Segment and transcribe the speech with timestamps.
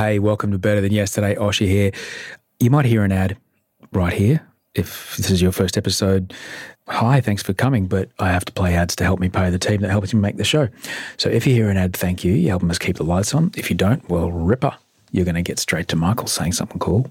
[0.00, 1.34] Hey, welcome to Better Than Yesterday.
[1.34, 1.92] Osher here.
[2.58, 3.36] You might hear an ad
[3.92, 4.40] right here.
[4.74, 6.32] If this is your first episode,
[6.88, 9.58] hi, thanks for coming, but I have to play ads to help me pay the
[9.58, 10.70] team that helps me make the show.
[11.18, 12.32] So if you hear an ad, thank you.
[12.32, 13.50] You're helping us keep the lights on.
[13.58, 14.74] If you don't, well, ripper.
[15.12, 17.10] You're going to get straight to Michael saying something cool.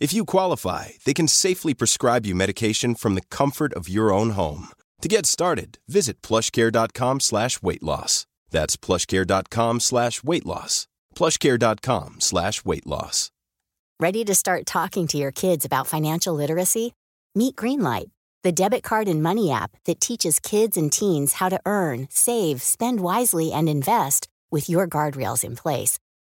[0.00, 4.30] If you qualify, they can safely prescribe you medication from the comfort of your own
[4.30, 4.68] home.
[5.02, 8.26] To get started, visit plushcare.com slash weight loss.
[8.50, 10.86] That's plushcare.com slash weight loss.
[11.16, 13.30] plushcare.com slash weight loss.
[14.00, 16.94] Ready to start talking to your kids about financial literacy?
[17.34, 18.10] Meet Greenlight,
[18.44, 22.62] the debit card and money app that teaches kids and teens how to earn, save,
[22.62, 25.98] spend wisely, and invest with your guardrails in place.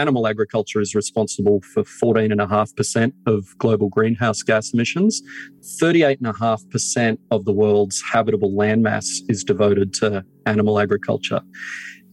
[0.00, 5.20] Animal agriculture is responsible for 14.5% of global greenhouse gas emissions.
[5.82, 11.42] 38.5% of the world's habitable landmass is devoted to animal agriculture.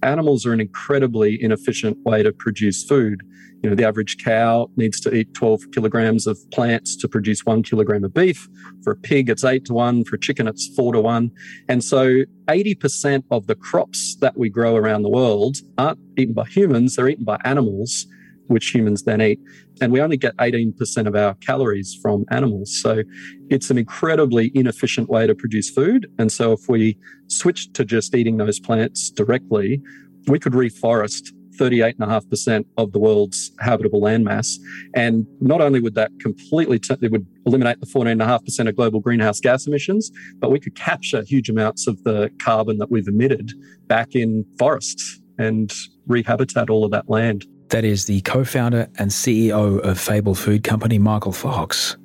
[0.03, 3.21] Animals are an incredibly inefficient way to produce food.
[3.63, 7.63] You know, the average cow needs to eat 12 kilograms of plants to produce one
[7.63, 8.47] kilogram of beef.
[8.83, 10.03] For a pig, it's eight to one.
[10.03, 11.31] For a chicken, it's four to one.
[11.67, 16.45] And so 80% of the crops that we grow around the world aren't eaten by
[16.45, 18.05] humans, they're eaten by animals,
[18.47, 19.39] which humans then eat.
[19.81, 22.77] And we only get 18% of our calories from animals.
[22.81, 23.03] So
[23.49, 26.07] it's an incredibly inefficient way to produce food.
[26.17, 26.97] And so if we
[27.27, 29.81] switched to just eating those plants directly,
[30.27, 34.57] we could reforest 38.5% of the world's habitable landmass.
[34.95, 39.39] And not only would that completely, t- it would eliminate the 14.5% of global greenhouse
[39.39, 43.53] gas emissions, but we could capture huge amounts of the carbon that we've emitted
[43.87, 45.73] back in forests and
[46.07, 47.45] rehabitat all of that land.
[47.69, 51.97] That is the co founder and CEO of Fable Food Company, Michael Fox.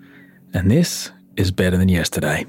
[0.52, 2.46] And this is Better Than Yesterday.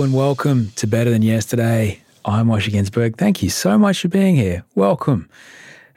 [0.00, 2.00] And welcome to Better Than Yesterday.
[2.24, 3.18] I'm Osher Günsberg.
[3.18, 4.64] Thank you so much for being here.
[4.74, 5.28] Welcome.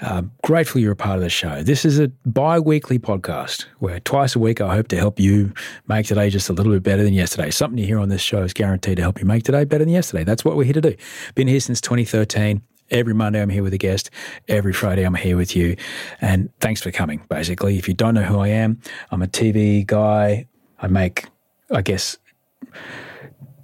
[0.02, 1.64] Uh, grateful you're a part of the show.
[1.64, 5.54] This is a bi weekly podcast where twice a week I hope to help you
[5.88, 7.50] make today just a little bit better than yesterday.
[7.50, 9.94] Something you hear on this show is guaranteed to help you make today better than
[9.94, 10.26] yesterday.
[10.26, 10.96] That's what we're here to do.
[11.36, 12.62] Been here since 2013.
[12.90, 14.10] Every Monday I'm here with a guest.
[14.50, 15.78] Every Friday I'm here with you.
[16.20, 17.78] And thanks for coming, basically.
[17.78, 18.82] If you don't know who I am,
[19.12, 20.48] I'm a TV guy.
[20.80, 21.28] I make,
[21.72, 22.18] I guess,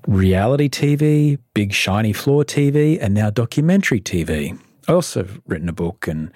[0.09, 4.59] reality TV, big shiny floor TV, and now documentary TV.
[4.87, 6.31] I also have written a book and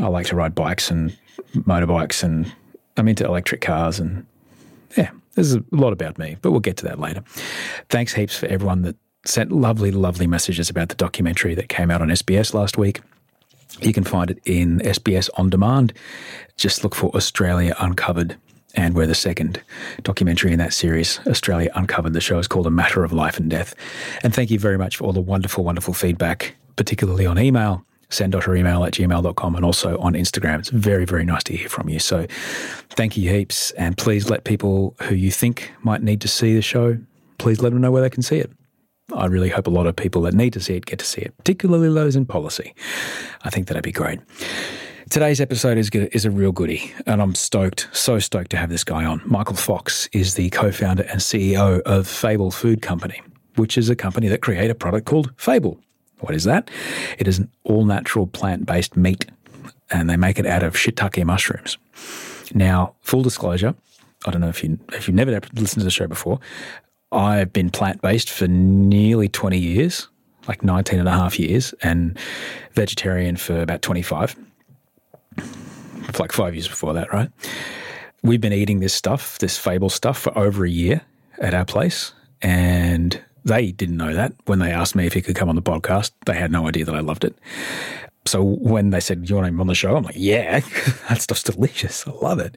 [0.00, 1.16] I like to ride bikes and
[1.54, 2.52] motorbikes and
[2.96, 4.26] I'm into electric cars and
[4.96, 7.22] yeah, there's a lot about me, but we'll get to that later.
[7.88, 12.02] Thanks heaps for everyone that sent lovely, lovely messages about the documentary that came out
[12.02, 13.00] on SBS last week.
[13.80, 15.92] You can find it in SBS On Demand.
[16.56, 18.36] Just look for Australia Uncovered.
[18.74, 19.60] And we're the second
[20.02, 22.12] documentary in that series, Australia Uncovered.
[22.12, 23.74] The show is called A Matter of Life and Death.
[24.22, 27.84] And thank you very much for all the wonderful, wonderful feedback, particularly on email.
[28.12, 30.58] Send.email at gmail.com and also on Instagram.
[30.58, 32.00] It's very, very nice to hear from you.
[32.00, 32.26] So
[32.90, 33.70] thank you heaps.
[33.72, 36.98] And please let people who you think might need to see the show,
[37.38, 38.50] please let them know where they can see it.
[39.12, 41.20] I really hope a lot of people that need to see it get to see
[41.20, 42.74] it, particularly those in policy.
[43.42, 44.20] I think that'd be great.
[45.10, 48.84] Today's episode is is a real goodie, and I'm stoked, so stoked to have this
[48.84, 49.20] guy on.
[49.24, 53.20] Michael Fox is the co-founder and CEO of Fable Food Company,
[53.56, 55.80] which is a company that create a product called Fable.
[56.20, 56.70] What is that?
[57.18, 59.26] It is an all natural plant based meat,
[59.90, 61.76] and they make it out of shiitake mushrooms.
[62.54, 63.74] Now, full disclosure,
[64.26, 66.38] I don't know if you if you've never listened to the show before.
[67.10, 70.06] I've been plant based for nearly 20 years,
[70.46, 72.16] like 19 and a half years, and
[72.74, 74.49] vegetarian for about 25, for
[76.18, 77.30] like five years before that, right?
[78.22, 81.02] We've been eating this stuff, this fable stuff, for over a year
[81.38, 82.12] at our place.
[82.42, 85.62] And they didn't know that when they asked me if he could come on the
[85.62, 86.12] podcast.
[86.26, 87.36] They had no idea that I loved it.
[88.26, 89.96] So when they said, Do you want him on the show?
[89.96, 90.60] I'm like, Yeah,
[91.08, 92.06] that stuff's delicious.
[92.06, 92.56] I love it.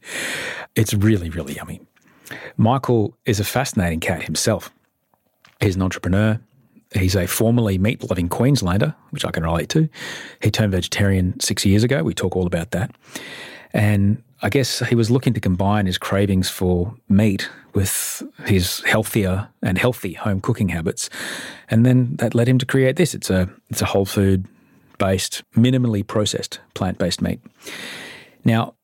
[0.75, 1.81] It's really, really yummy.
[2.57, 4.71] Michael is a fascinating cat himself.
[5.61, 6.39] He's an entrepreneur.
[6.94, 9.90] He's a formerly meat loving Queenslander, which I can relate to.
[10.42, 12.04] He turned vegetarian six years ago.
[12.04, 12.92] We talk all about that.
[13.74, 19.48] And I guess he was looking to combine his cravings for meat with his healthier
[19.62, 21.10] and healthy home cooking habits.
[21.69, 23.16] And then that led him to create this.
[23.16, 24.45] It's a it's a whole food
[25.00, 27.40] based, minimally processed plant based meat.
[28.45, 28.75] Now,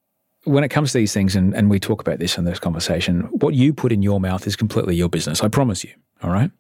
[0.46, 3.22] when it comes to these things, and, and we talk about this in this conversation,
[3.32, 5.44] what you put in your mouth is completely your business.
[5.44, 5.92] I promise you.
[6.24, 6.52] All right.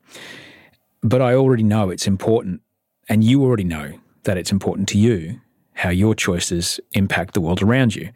[1.01, 2.62] But I already know it's important,
[3.07, 5.40] and you already know that it's important to you
[5.74, 8.10] how your choices impact the world around you.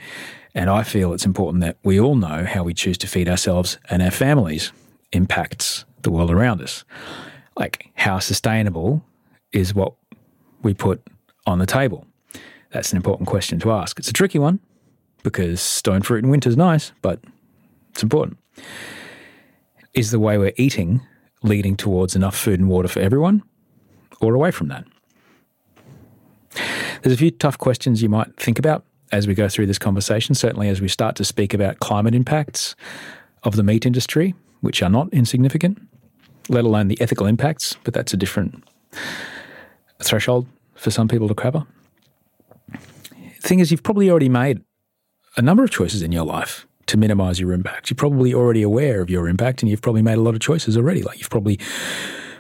[0.54, 3.78] And I feel it's important that we all know how we choose to feed ourselves
[3.90, 4.74] and our families
[5.14, 6.84] impacts the world around us.
[7.58, 9.04] Like how sustainable
[9.54, 9.94] is what
[10.62, 11.02] we put
[11.48, 12.06] on the table?
[12.72, 13.98] That's an important question to ask.
[13.98, 14.60] It's a tricky one
[15.24, 17.22] because stone fruit in winter is nice, but
[17.92, 18.38] it's important.
[19.94, 21.02] Is the way we're eating
[21.44, 23.44] leading towards enough food and water for everyone
[24.22, 24.86] or away from that?
[27.01, 30.34] There's a few tough questions you might think about as we go through this conversation,
[30.34, 32.75] certainly as we start to speak about climate impacts
[33.44, 35.80] of the meat industry, which are not insignificant,
[36.50, 38.63] let alone the ethical impacts, but that's a different
[40.01, 41.66] threshold for some people to cover.
[42.69, 44.62] The thing is, you've probably already made
[45.36, 47.90] a number of choices in your life to minimize your impact.
[47.90, 50.78] You're probably already aware of your impact and you've probably made a lot of choices
[50.78, 51.02] already.
[51.02, 51.60] Like you've probably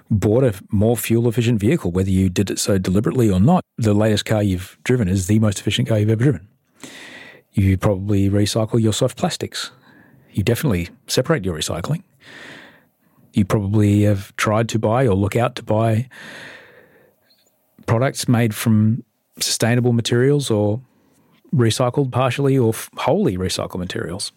[0.09, 3.63] bought a more fuel efficient vehicle, whether you did it so deliberately or not.
[3.77, 6.47] The latest car you've driven is the most efficient car you've ever driven.
[7.53, 9.71] You probably recycle your soft plastics.
[10.31, 12.03] You definitely separate your recycling.
[13.33, 16.09] You probably have tried to buy or look out to buy
[17.85, 19.03] products made from
[19.39, 20.81] sustainable materials or
[21.53, 24.31] recycled partially or wholly recycled materials.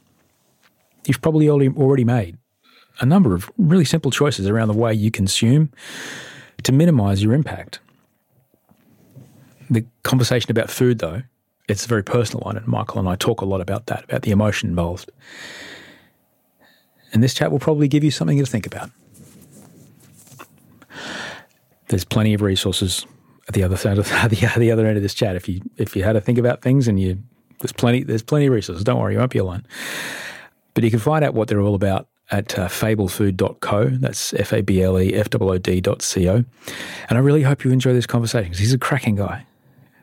[1.06, 2.36] You've probably already, made
[3.00, 5.70] a number of really simple choices around the way you consume
[6.62, 7.78] to minimize your impact.
[9.70, 11.22] The conversation about food, though,
[11.68, 14.22] it's a very personal one, and Michael and I talk a lot about that, about
[14.22, 15.10] the emotion involved.
[17.12, 18.90] And this chat will probably give you something to think about.
[21.88, 23.06] There's plenty of resources
[23.48, 25.37] at the other side of the, the other end of this chat.
[25.37, 27.22] If you if you had to think about things, and you
[27.60, 28.84] there's plenty there's plenty of resources.
[28.84, 29.64] Don't worry, you won't be alone.
[30.75, 33.84] But you can find out what they're all about at uh, fablefood.co.
[33.87, 36.44] That's F A B L E F O O D.co.
[37.08, 39.46] And I really hope you enjoy this conversation because he's a cracking guy.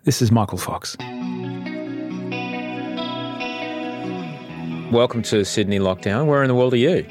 [0.06, 0.98] This is Michael Fox.
[4.92, 6.28] Welcome to Sydney lockdown.
[6.28, 7.06] Where in the world are you?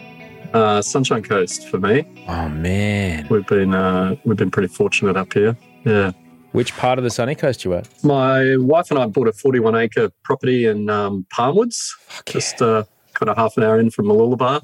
[0.52, 2.04] Uh, Sunshine Coast for me.
[2.28, 5.56] Oh man, we've been uh, we've been pretty fortunate up here.
[5.84, 6.12] Yeah.
[6.52, 7.88] Which part of the sunny coast you at?
[8.04, 12.66] My wife and I bought a 41 acre property in um, Palmwoods, Fuck just yeah.
[12.66, 12.84] uh,
[13.14, 14.62] kind of half an hour in from Mooloolaba.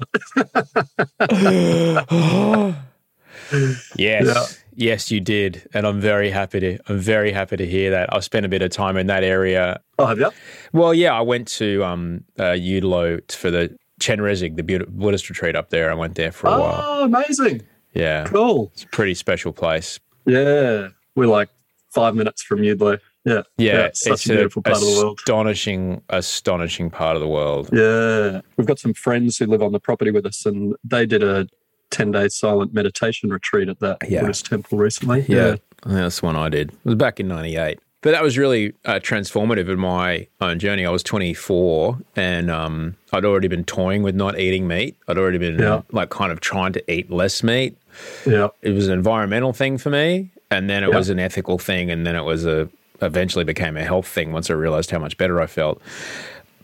[3.97, 4.25] yes.
[4.27, 4.45] Yeah.
[4.75, 6.79] Yes, you did, and I'm very happy to.
[6.87, 8.13] I'm very happy to hear that.
[8.13, 9.81] I've spent a bit of time in that area.
[9.97, 10.31] Oh, have you?
[10.71, 15.69] Well, yeah, I went to um, uh, Eudlo for the Chenrezig, the Buddhist retreat up
[15.69, 15.91] there.
[15.91, 16.83] I went there for a oh, while.
[16.85, 17.63] Oh, amazing!
[17.93, 18.71] Yeah, cool.
[18.73, 19.99] It's a pretty special place.
[20.25, 21.49] Yeah, we're like
[21.91, 22.99] five minutes from Eudlo.
[23.25, 25.19] Yeah, yeah, yeah it's such a beautiful part of the world.
[25.19, 27.69] Astonishing, astonishing part of the world.
[27.73, 31.21] Yeah, we've got some friends who live on the property with us, and they did
[31.21, 31.47] a
[31.91, 34.21] ten day silent meditation retreat at that yeah.
[34.21, 35.25] Buddhist temple recently.
[35.27, 35.93] Yeah, yeah.
[35.93, 36.71] that's the one I did.
[36.71, 37.79] It was back in '98.
[38.01, 40.85] But that was really uh, transformative in my own journey.
[40.85, 44.95] I was 24 and um, I'd already been toying with not eating meat.
[45.09, 45.81] I'd already been yeah.
[45.91, 47.77] like kind of trying to eat less meat.
[48.25, 48.47] Yeah.
[48.61, 50.97] It was an environmental thing for me and then it yeah.
[50.97, 52.69] was an ethical thing and then it was a
[53.01, 55.81] eventually became a health thing once I realized how much better I felt.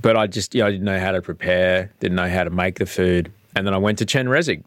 [0.01, 2.49] But I just, you know, I didn't know how to prepare, didn't know how to
[2.49, 3.31] make the food.
[3.55, 4.63] And then I went to Chenrezig,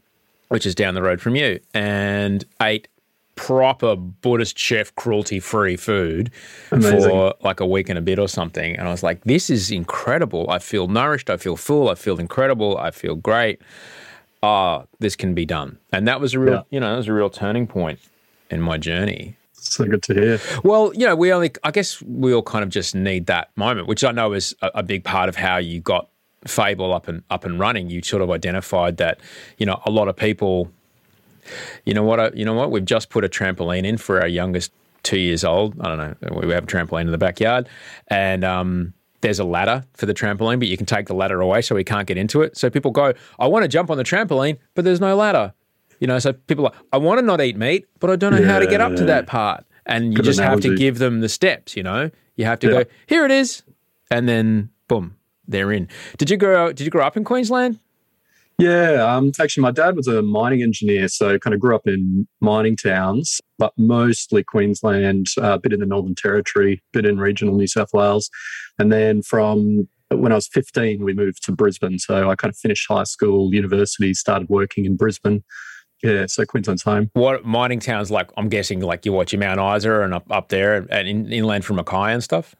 [0.48, 2.88] which is down the road from you, and ate
[3.34, 6.30] proper Buddhist chef cruelty free food
[6.72, 7.10] Amazing.
[7.10, 8.74] for like a week and a bit or something.
[8.76, 10.50] And I was like, this is incredible.
[10.50, 11.30] I feel nourished.
[11.30, 11.88] I feel full.
[11.88, 12.78] I feel incredible.
[12.78, 13.60] I feel great.
[14.42, 15.78] Ah, this can be done.
[15.92, 16.62] And that was a real, yeah.
[16.70, 18.00] you know, that was a real turning point
[18.50, 19.36] in my journey.
[19.52, 20.40] so good to hear.
[20.64, 23.86] Well, you know, we only, I guess we all kind of just need that moment,
[23.88, 26.08] which I know is a, a big part of how you got
[26.46, 27.90] Fable up and up and running.
[27.90, 29.18] You sort of identified that,
[29.58, 30.70] you know, a lot of people,
[31.84, 34.70] you know what, you know what, we've just put a trampoline in for our youngest
[35.02, 35.74] two years old.
[35.80, 37.68] I don't know, we have a trampoline in the backyard,
[38.06, 41.60] and um, there's a ladder for the trampoline, but you can take the ladder away
[41.60, 42.56] so we can't get into it.
[42.56, 45.54] So people go, I want to jump on the trampoline, but there's no ladder.
[46.00, 48.40] You know, so people are, I want to not eat meat, but I don't know
[48.40, 49.64] yeah, how to get up to that part.
[49.86, 50.68] And you just analogy.
[50.68, 52.10] have to give them the steps, you know?
[52.36, 52.82] You have to yeah.
[52.84, 53.62] go, here it is.
[54.10, 55.88] And then boom, they're in.
[56.18, 57.78] Did you grow did you grow up in Queensland?
[58.58, 62.26] Yeah, um, actually, my dad was a mining engineer, so kind of grew up in
[62.40, 67.54] mining towns, but mostly Queensland, a uh, bit in the Northern Territory, bit in regional
[67.54, 68.30] New South Wales,
[68.76, 71.98] and then from when I was 15, we moved to Brisbane.
[71.98, 75.44] So I kind of finished high school, university, started working in Brisbane.
[76.02, 77.10] Yeah, so Queensland's home.
[77.14, 78.30] What mining towns like?
[78.36, 81.76] I'm guessing like you're watching Mount Isa and up, up there and in, inland from
[81.76, 82.54] Mackay and stuff.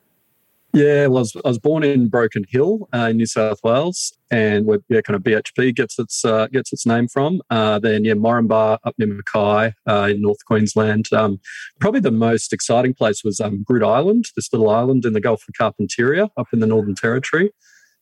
[0.75, 4.13] Yeah, well, I was, I was born in Broken Hill uh, in New South Wales,
[4.31, 7.41] and where yeah, kind of BHP gets its uh, gets its name from.
[7.49, 11.11] Uh, then yeah, Moranbah up near Mackay uh, in North Queensland.
[11.13, 11.41] Um,
[11.81, 15.45] probably the most exciting place was um, Groote Eylandt, this little island in the Gulf
[15.49, 17.51] of Carpentaria up in the Northern Territory.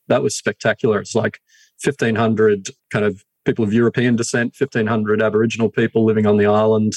[0.09, 0.99] That was spectacular.
[0.99, 1.41] It's like
[1.85, 6.93] 1,500 kind of people of European descent, 1,500 Aboriginal people living on the island.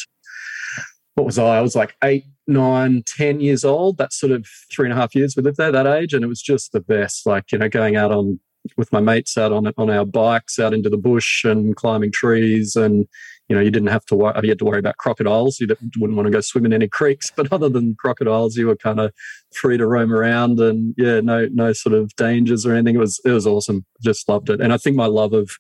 [1.15, 1.57] What was I?
[1.57, 3.97] I was like eight, nine, ten years old.
[3.97, 6.13] That's sort of three and a half years we lived there, that age.
[6.13, 8.39] And it was just the best, like, you know, going out on
[8.75, 12.75] with my mates out on on our bikes out into the bush and climbing trees
[12.75, 13.07] and
[13.49, 15.59] you know you didn't have to worry you had to worry about crocodiles.
[15.59, 17.31] You wouldn't want to go swim in any creeks.
[17.39, 19.13] But other than crocodiles you were kind of
[19.53, 22.95] free to roam around and yeah no no sort of dangers or anything.
[22.95, 23.85] It was it was awesome.
[24.01, 24.61] Just loved it.
[24.61, 25.51] And i think my love of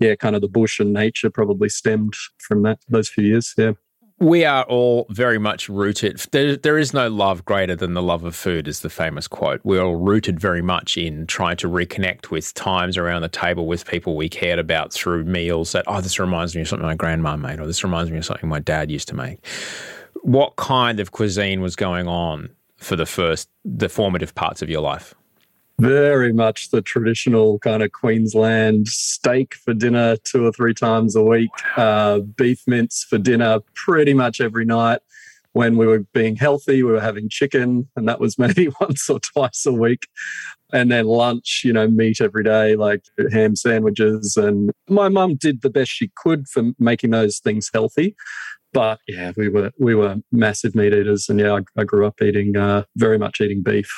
[0.00, 3.52] yeah kind of the bush and nature probably stemmed from that those few years.
[3.56, 3.72] Yeah
[4.20, 6.18] we are all very much rooted.
[6.30, 9.60] There, there is no love greater than the love of food, is the famous quote.
[9.64, 13.86] We're all rooted very much in trying to reconnect with times around the table with
[13.86, 17.36] people we cared about through meals that, oh, this reminds me of something my grandma
[17.36, 19.44] made, or this reminds me of something my dad used to make.
[20.22, 24.80] What kind of cuisine was going on for the first, the formative parts of your
[24.80, 25.14] life?
[25.78, 31.22] Very much the traditional kind of Queensland steak for dinner two or three times a
[31.22, 35.00] week, uh, beef mince for dinner pretty much every night.
[35.52, 39.20] When we were being healthy, we were having chicken, and that was maybe once or
[39.20, 40.06] twice a week.
[40.72, 44.36] And then lunch, you know, meat every day, like ham sandwiches.
[44.36, 48.16] And my mum did the best she could for making those things healthy
[48.74, 52.20] but yeah, we were we were massive meat eaters, and yeah, I, I grew up
[52.20, 53.88] eating uh, very much eating beef.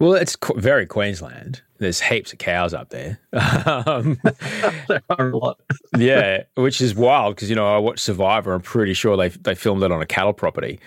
[0.00, 1.62] Well, it's very Queensland.
[1.78, 3.20] There's heaps of cows up there.
[3.32, 4.18] um,
[4.88, 5.60] there are a lot.
[5.96, 8.54] yeah, which is wild because you know I watched Survivor.
[8.54, 10.80] I'm pretty sure they they filmed it on a cattle property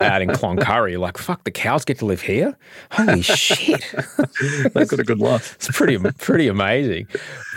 [0.00, 0.98] out in Cloncurry.
[0.98, 2.56] Like, fuck, the cows get to live here.
[2.90, 3.84] Holy shit!
[4.74, 5.54] They've got a good life.
[5.56, 7.06] It's pretty pretty amazing.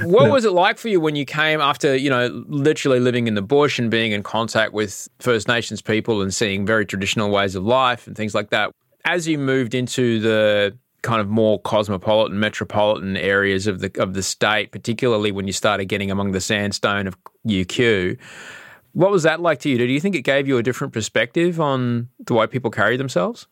[0.03, 0.29] What yeah.
[0.29, 3.41] was it like for you when you came after you know literally living in the
[3.41, 7.63] bush and being in contact with First Nations people and seeing very traditional ways of
[7.63, 8.71] life and things like that?
[9.05, 14.23] As you moved into the kind of more cosmopolitan, metropolitan areas of the of the
[14.23, 17.17] state, particularly when you started getting among the sandstone of
[17.47, 18.17] UQ.
[18.93, 19.77] What was that like to you?
[19.77, 23.47] Do you think it gave you a different perspective on the way people carry themselves?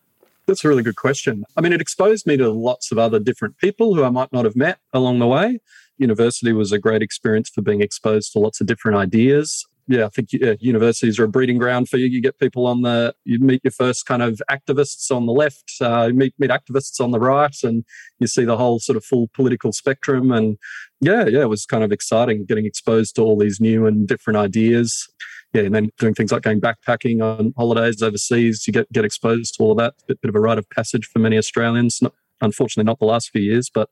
[0.46, 1.44] That's a really good question.
[1.56, 4.44] I mean, it exposed me to lots of other different people who I might not
[4.44, 5.60] have met along the way.
[5.96, 10.08] University was a great experience for being exposed to lots of different ideas yeah, I
[10.08, 12.06] think yeah, universities are a breeding ground for you.
[12.06, 15.72] You get people on the, you meet your first kind of activists on the left,
[15.80, 17.84] uh, meet meet activists on the right, and
[18.20, 20.30] you see the whole sort of full political spectrum.
[20.30, 20.58] And
[21.00, 24.36] yeah, yeah, it was kind of exciting getting exposed to all these new and different
[24.36, 25.08] ideas.
[25.52, 29.56] Yeah, and then doing things like going backpacking on holidays overseas, you get get exposed
[29.56, 29.94] to all of that.
[30.06, 31.98] Bit, bit of a rite of passage for many Australians.
[32.00, 33.88] Not, unfortunately, not the last few years, but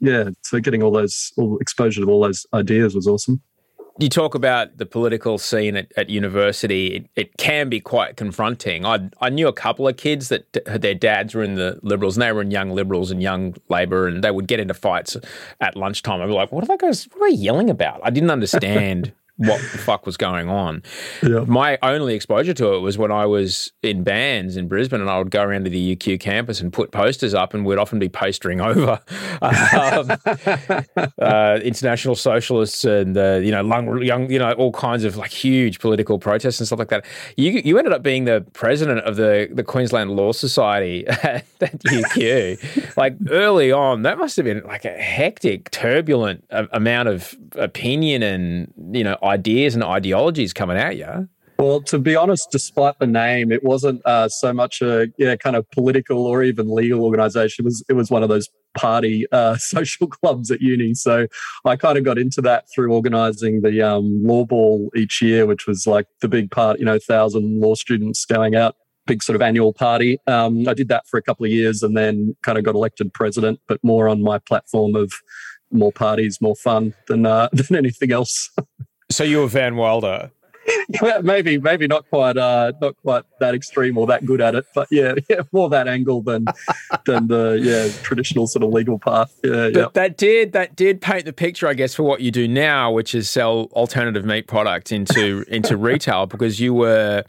[0.00, 3.40] yeah, so getting all those all exposure to all those ideas was awesome
[4.02, 6.96] you talk about the political scene at, at university.
[6.96, 8.84] It, it, can be quite confronting.
[8.84, 12.22] I I knew a couple of kids that their dads were in the Liberals, and
[12.22, 15.16] they were in Young Liberals and Young Labor, and they would get into fights
[15.60, 16.20] at lunchtime.
[16.20, 17.08] I'd be like, "What are they guys?
[17.12, 20.82] What are they yelling about?" I didn't understand what the fuck was going on.
[21.22, 21.44] Yeah.
[21.46, 25.16] My only exposure to it was when I was in bands in Brisbane and I
[25.16, 28.10] would go around to the UQ campus and put posters up and we'd often be
[28.10, 29.00] postering over
[29.40, 30.10] um,
[31.18, 35.30] uh, international socialists and, uh, you know, young, young, you know, all kinds of like
[35.30, 37.06] huge political protests and stuff like that.
[37.38, 42.96] You, you ended up being the president of the, the Queensland Law Society at UQ.
[42.98, 48.22] like early on, that must have been like a hectic, turbulent uh, amount of opinion
[48.22, 51.28] and, you know, ideas and ideologies coming at you.
[51.58, 55.56] Well, to be honest, despite the name, it wasn't uh, so much a yeah kind
[55.56, 57.64] of political or even legal organization.
[57.64, 60.94] It was it was one of those party uh, social clubs at uni.
[60.94, 61.26] So
[61.66, 65.66] I kind of got into that through organizing the um, law ball each year, which
[65.66, 69.42] was like the big part, you know, thousand law students going out, big sort of
[69.42, 70.18] annual party.
[70.26, 73.12] Um, I did that for a couple of years and then kind of got elected
[73.12, 75.12] president, but more on my platform of
[75.70, 78.50] more parties, more fun than uh, than anything else.
[79.10, 80.30] so you were Van Wilder.
[81.22, 84.86] maybe maybe not quite uh not quite that extreme or that good at it but
[84.90, 86.44] yeah yeah more that angle than
[87.06, 89.86] than the yeah traditional sort of legal path yeah but yeah.
[89.94, 93.14] that did that did paint the picture i guess for what you do now which
[93.14, 97.24] is sell alternative meat products into into retail because you were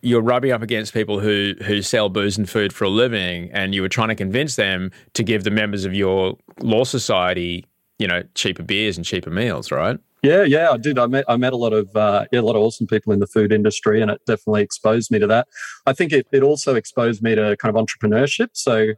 [0.00, 3.74] you're rubbing up against people who who sell booze and food for a living and
[3.74, 7.66] you were trying to convince them to give the members of your law society
[7.98, 10.98] you know cheaper beers and cheaper meals right yeah, yeah, I did.
[10.98, 13.20] I met I met a lot of uh, yeah, a lot of awesome people in
[13.20, 15.46] the food industry, and it definitely exposed me to that.
[15.86, 18.48] I think it it also exposed me to kind of entrepreneurship.
[18.54, 18.94] So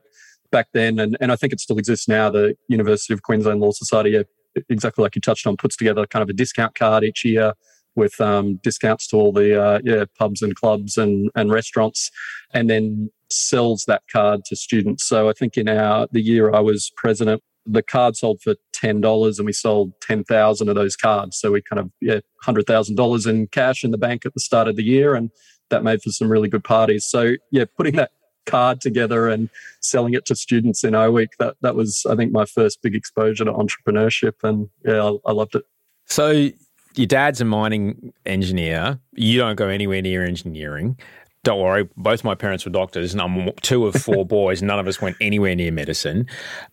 [0.51, 2.31] back then, and and I think it still exists now.
[2.31, 4.23] The University of Queensland Law Society,
[4.69, 7.53] exactly like you touched on, puts together kind of a discount card each year
[7.97, 12.11] with um, discounts to all the uh, yeah pubs and clubs and and restaurants,
[12.55, 15.05] and then sells that card to students.
[15.05, 19.01] So I think in our the year I was president, the card sold for ten
[19.01, 21.39] dollars, and we sold ten thousand of those cards.
[21.39, 24.41] So we kind of yeah, hundred thousand dollars in cash in the bank at the
[24.41, 25.31] start of the year, and
[25.71, 27.07] that made for some really good parties.
[27.07, 28.11] So yeah, putting that
[28.47, 29.49] card together and
[29.81, 32.95] selling it to students in O Week that that was I think my first big
[32.95, 35.65] exposure to entrepreneurship, and yeah, I, I loved it.
[36.07, 36.51] So
[36.97, 38.99] your dad's a mining engineer.
[39.15, 40.99] You don't go anywhere near engineering
[41.43, 44.63] don't worry, both my parents were doctors, and I'm two of four boys.
[44.63, 46.27] None of us went anywhere near medicine.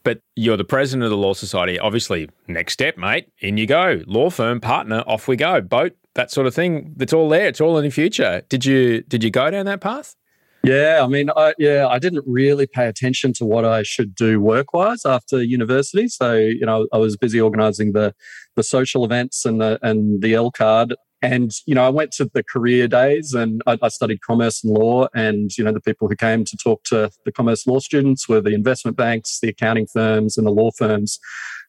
[0.04, 1.80] But you're the president of the Law Society.
[1.80, 4.02] Obviously, next step, mate, in you go.
[4.08, 5.62] Law firm, partner, off we go.
[5.62, 6.96] Boat, that sort of thing.
[7.00, 7.48] It's all there.
[7.48, 8.42] It's all in the future.
[8.50, 10.16] Did you did you go down that path?
[10.64, 14.42] Yeah, I mean, I, yeah, I didn't really pay attention to what I should do
[14.42, 16.10] work wise after university.
[16.10, 18.14] So, you know, I was busy organising the
[18.58, 22.30] the social events and the and the L card and, you know, I went to
[22.32, 25.08] the career days and I, I, studied commerce and law.
[25.16, 28.40] And, you know, the people who came to talk to the commerce law students were
[28.40, 31.20] the investment banks, the accounting firms, and the law firms.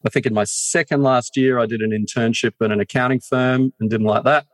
[0.06, 3.72] I think in my second last year, I did an internship in an accounting firm
[3.80, 4.46] and didn't like that.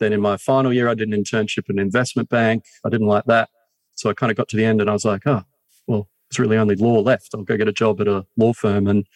[0.00, 2.64] Then in my final year, I did an internship in an investment bank.
[2.84, 3.48] I didn't like that.
[3.94, 5.42] So I kind of got to the end and I was like, oh,
[5.86, 7.30] well, there's really only law left.
[7.34, 8.86] I'll go get a job at a law firm.
[8.86, 9.06] And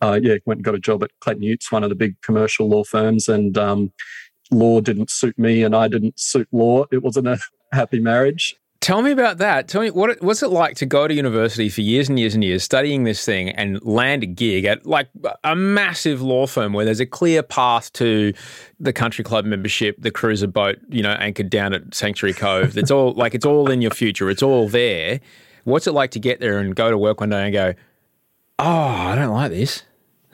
[0.00, 2.68] uh, yeah, went and got a job at Clayton Utz, one of the big commercial
[2.68, 3.28] law firms.
[3.28, 3.92] And um,
[4.52, 6.84] law didn't suit me and I didn't suit law.
[6.92, 7.38] It wasn't a
[7.72, 8.56] happy marriage.
[8.82, 9.68] Tell me about that.
[9.68, 12.42] Tell me what what's it like to go to university for years and years and
[12.42, 15.08] years studying this thing and land a gig at like
[15.44, 18.32] a massive law firm where there's a clear path to
[18.80, 22.76] the country club membership, the cruiser boat, you know, anchored down at Sanctuary Cove.
[22.76, 24.28] It's all like it's all in your future.
[24.28, 25.20] It's all there.
[25.62, 27.74] What's it like to get there and go to work one day and go,
[28.58, 29.84] "Oh, I don't like this."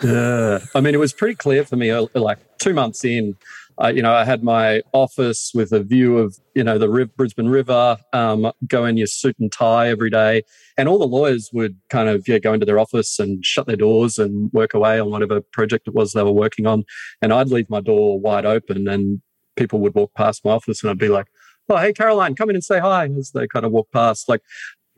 [0.02, 1.90] Uh, I mean, it was pretty clear for me.
[1.90, 3.36] Uh, like two months in,
[3.82, 7.16] uh, you know, I had my office with a view of, you know, the Riv-
[7.16, 10.42] Brisbane River, um, go in your suit and tie every day.
[10.76, 13.76] And all the lawyers would kind of, yeah, go into their office and shut their
[13.76, 16.84] doors and work away on whatever project it was they were working on.
[17.22, 19.20] And I'd leave my door wide open and
[19.56, 21.26] people would walk past my office and I'd be like,
[21.68, 24.28] oh, hey, Caroline, come in and say hi as they kind of walk past.
[24.28, 24.40] Like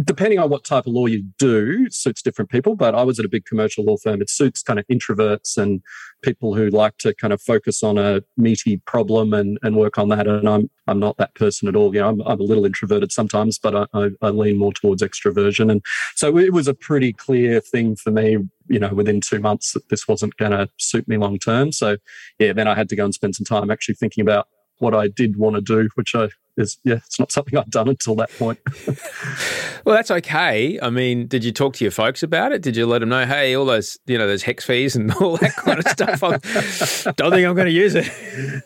[0.04, 2.76] depending on what type of law you do, suits different people.
[2.76, 4.22] But I was at a big commercial law firm.
[4.22, 5.82] It suits kind of introverts and
[6.22, 10.08] people who like to kind of focus on a meaty problem and, and work on
[10.10, 10.26] that.
[10.26, 11.94] And I'm I'm not that person at all.
[11.94, 15.02] You know, I'm, I'm a little introverted sometimes, but I, I, I lean more towards
[15.02, 15.70] extroversion.
[15.70, 15.82] And
[16.16, 18.38] so it was a pretty clear thing for me.
[18.68, 21.72] You know, within two months that this wasn't going to suit me long term.
[21.72, 21.96] So
[22.38, 24.48] yeah, then I had to go and spend some time actually thinking about
[24.80, 27.88] what I did want to do, which I is yeah, it's not something I've done
[27.88, 28.58] until that point.
[29.84, 30.78] well, that's okay.
[30.80, 32.62] I mean, did you talk to your folks about it?
[32.62, 35.36] Did you let them know, hey, all those you know those HECS fees and all
[35.38, 36.22] that kind of stuff?
[36.22, 38.10] I don't think I'm going to use it.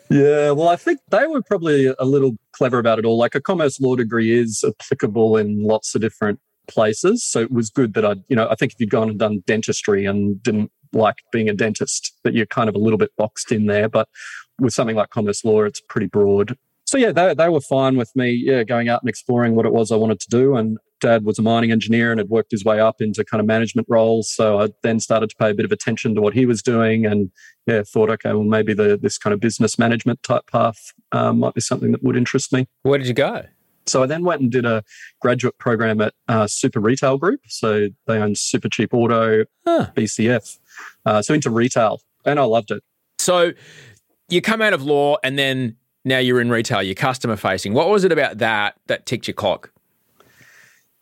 [0.09, 3.17] Yeah, well, I think they were probably a little clever about it all.
[3.17, 7.69] Like a commerce law degree is applicable in lots of different places, so it was
[7.69, 10.71] good that I, you know, I think if you'd gone and done dentistry and didn't
[10.93, 14.07] like being a dentist, that you're kind of a little bit boxed in there, but
[14.59, 16.57] with something like commerce law, it's pretty broad.
[16.85, 19.73] So yeah, they, they were fine with me, yeah, going out and exploring what it
[19.73, 20.55] was I wanted to do.
[20.55, 23.47] And dad was a mining engineer and had worked his way up into kind of
[23.47, 24.31] management roles.
[24.31, 27.05] So I then started to pay a bit of attention to what he was doing
[27.05, 27.31] and
[27.65, 31.55] yeah, thought, okay, well, maybe the, this kind of business management type path um, might
[31.55, 32.67] be something that would interest me.
[32.83, 33.45] Where did you go?
[33.87, 34.83] So I then went and did a
[35.21, 37.41] graduate program at uh, Super Retail Group.
[37.47, 39.87] So they own Supercheap Auto, huh.
[39.95, 40.59] BCF.
[41.05, 42.83] Uh, so into retail, and I loved it.
[43.19, 43.53] So
[44.29, 47.73] you come out of law and then now you're in retail, you're customer facing.
[47.73, 49.71] What was it about that that ticked your clock?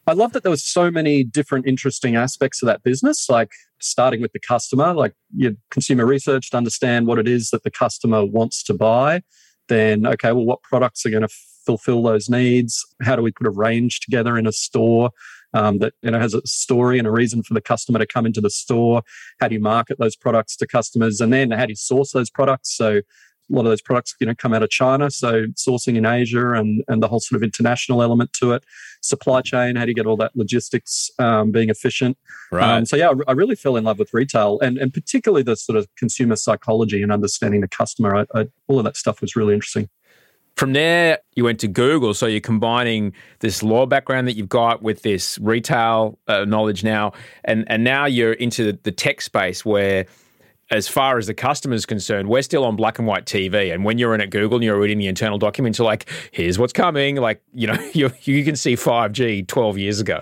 [0.06, 4.22] I love that there was so many different interesting aspects of that business, like starting
[4.22, 8.26] with the customer, like your consumer research to understand what it is that the customer
[8.26, 9.22] wants to buy.
[9.70, 11.34] Then, okay, well, what products are going to
[11.66, 12.86] fulfill those needs?
[13.02, 15.12] How do we put a range together in a store
[15.54, 18.26] um, that you know has a story and a reason for the customer to come
[18.26, 19.04] into the store?
[19.40, 21.22] How do you market those products to customers?
[21.22, 22.76] And then how do you source those products?
[22.76, 23.02] So
[23.52, 25.12] a lot of those products, you know, come out of China.
[25.12, 28.64] So sourcing in Asia and, and the whole sort of international element to it.
[29.02, 32.18] Supply chain, how do you get all that logistics um, being efficient?
[32.52, 32.78] Right.
[32.78, 35.56] Um, so yeah, I, I, really fell in love with retail and, and particularly the
[35.56, 38.16] sort of consumer psychology and understanding the customer.
[38.16, 39.90] I, I, all of that stuff was really interesting.
[40.56, 42.14] From there, you went to Google.
[42.14, 47.14] So you're combining this law background that you've got with this retail uh, knowledge now,
[47.44, 50.06] and and now you're into the tech space where
[50.74, 53.74] as far as the customer is concerned, we're still on black and white TV.
[53.74, 56.58] And when you're in at Google and you're reading the internal documents, you're like, here's
[56.58, 57.18] what's coming.
[57.18, 60.22] Like, you know, you, you can see 5G 12 years ago.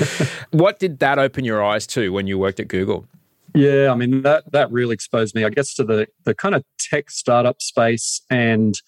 [0.52, 3.06] what did that open your eyes to when you worked at Google?
[3.54, 6.62] Yeah, I mean, that, that really exposed me, I guess, to the, the kind of
[6.78, 8.80] tech startup space and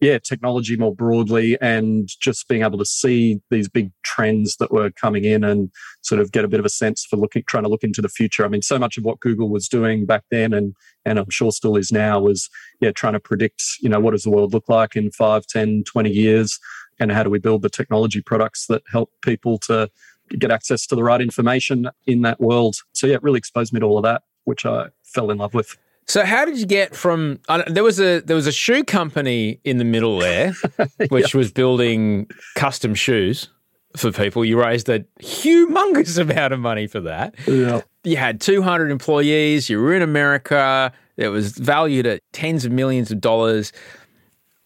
[0.00, 4.90] yeah, technology more broadly and just being able to see these big trends that were
[4.90, 7.68] coming in and sort of get a bit of a sense for looking, trying to
[7.68, 8.44] look into the future.
[8.44, 11.52] I mean, so much of what Google was doing back then and, and I'm sure
[11.52, 12.48] still is now was,
[12.80, 15.84] yeah, trying to predict, you know, what does the world look like in 5, 10,
[15.84, 16.58] 20 years?
[16.98, 19.90] And how do we build the technology products that help people to
[20.38, 22.76] get access to the right information in that world?
[22.94, 25.52] So yeah, it really exposed me to all of that, which I fell in love
[25.52, 25.76] with.
[26.10, 29.60] So how did you get from uh, there was a there was a shoe company
[29.62, 30.54] in the middle there,
[31.08, 33.48] which was building custom shoes
[33.96, 34.44] for people.
[34.44, 37.36] You raised a humongous amount of money for that.
[37.46, 37.82] Yeah.
[38.02, 39.70] You had 200 employees.
[39.70, 40.92] You were in America.
[41.16, 43.72] It was valued at tens of millions of dollars.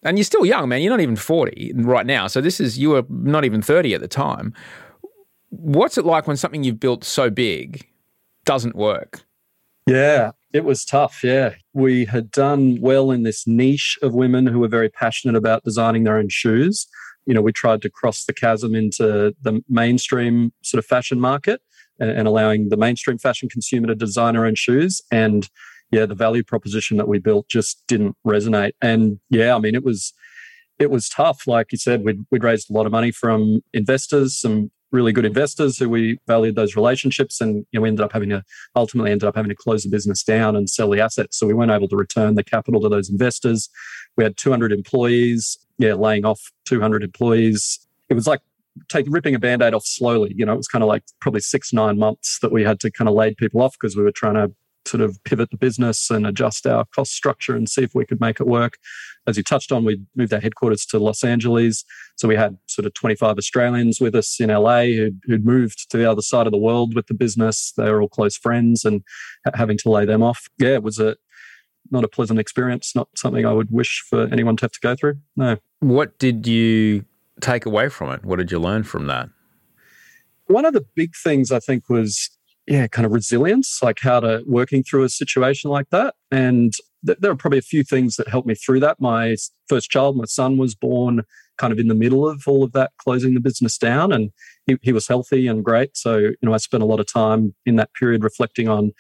[0.03, 0.81] And you're still young, man.
[0.81, 2.27] You're not even 40 right now.
[2.27, 4.55] So this is you were not even 30 at the time.
[5.51, 7.87] What's it like when something you've built so big
[8.47, 9.21] doesn't work?
[9.87, 11.55] Yeah, it was tough, yeah.
[11.73, 16.05] We had done well in this niche of women who were very passionate about designing
[16.05, 16.87] their own shoes.
[17.27, 21.61] You know, we tried to cross the chasm into the mainstream sort of fashion market
[21.99, 25.03] and, and allowing the mainstream fashion consumer to design their own shoes.
[25.11, 25.51] And
[25.91, 28.75] yeah, the value proposition that we built just didn't resonate.
[28.81, 30.13] And yeah, I mean, it was
[30.79, 31.49] it was tough.
[31.49, 35.25] Like you said, we'd, we'd raised a lot of money from investors, some really good
[35.25, 38.43] investors who we valued those relationships and you know, we ended up having to
[38.77, 41.53] ultimately ended up having to close the business down and sell the assets so we
[41.53, 43.69] weren't able to return the capital to those investors.
[44.17, 47.85] We had 200 employees yeah laying off 200 employees.
[48.09, 48.41] It was like
[48.89, 50.33] taking ripping a band-aid off slowly.
[50.37, 52.91] You know it was kind of like probably six nine months that we had to
[52.91, 54.53] kind of lay people off because we were trying to
[54.87, 58.21] sort of pivot the business and adjust our cost structure and see if we could
[58.21, 58.79] make it work.
[59.27, 61.85] As you touched on, we moved our headquarters to Los Angeles.
[62.17, 65.97] So we had sort of 25 Australians with us in LA who'd, who'd moved to
[65.97, 67.73] the other side of the world with the business.
[67.77, 69.03] They were all close friends and
[69.55, 70.49] having to lay them off.
[70.59, 71.17] Yeah, it was a
[71.91, 74.97] not a pleasant experience, not something I would wish for anyone to have to go
[74.97, 75.19] through.
[75.37, 75.59] No.
[75.81, 77.05] What did you
[77.41, 78.25] take away from it?
[78.25, 79.29] What did you learn from that?
[80.47, 82.31] One of the big things I think was
[82.67, 86.15] yeah, kind of resilience, like how to working through a situation like that.
[86.31, 86.73] And
[87.07, 89.01] th- there are probably a few things that helped me through that.
[89.01, 89.37] My
[89.69, 91.23] first child, my son, was born
[91.59, 94.31] kind of in the middle of all of that, closing the business down, and
[94.67, 95.97] he, he was healthy and great.
[95.97, 98.93] So, you know, I spent a lot of time in that period reflecting on,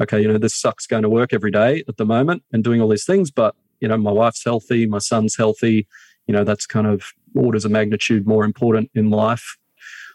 [0.00, 2.80] okay, you know, this sucks going to work every day at the moment and doing
[2.80, 5.86] all these things, but you know, my wife's healthy, my son's healthy.
[6.26, 9.56] You know, that's kind of orders of magnitude more important in life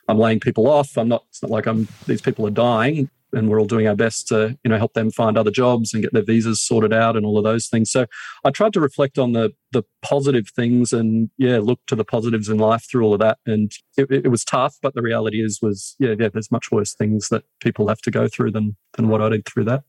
[0.07, 0.97] I'm laying people off.
[0.97, 3.95] I'm not, it's not like I'm, these people are dying and we're all doing our
[3.95, 7.15] best to, you know, help them find other jobs and get their visas sorted out
[7.15, 7.91] and all of those things.
[7.91, 8.05] So
[8.43, 12.49] I tried to reflect on the, the positive things and yeah, look to the positives
[12.49, 13.37] in life through all of that.
[13.45, 16.93] And it, it was tough, but the reality is was, yeah, yeah, there's much worse
[16.93, 19.83] things that people have to go through than, than what I did through that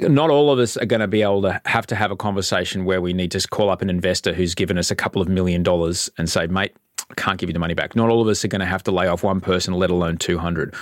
[0.00, 2.84] not all of us are going to be able to have to have a conversation
[2.84, 5.62] where we need to call up an investor who's given us a couple of million
[5.62, 6.76] dollars and say, mate,
[7.16, 7.96] Can't give you the money back.
[7.96, 10.18] Not all of us are going to have to lay off one person, let alone
[10.18, 10.74] 200.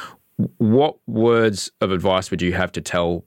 [0.59, 3.25] What words of advice would you have to tell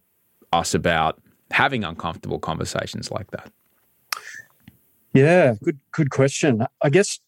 [0.54, 3.52] us about having uncomfortable conversations like that?
[5.14, 6.66] Yeah, good good question.
[6.84, 7.20] I guess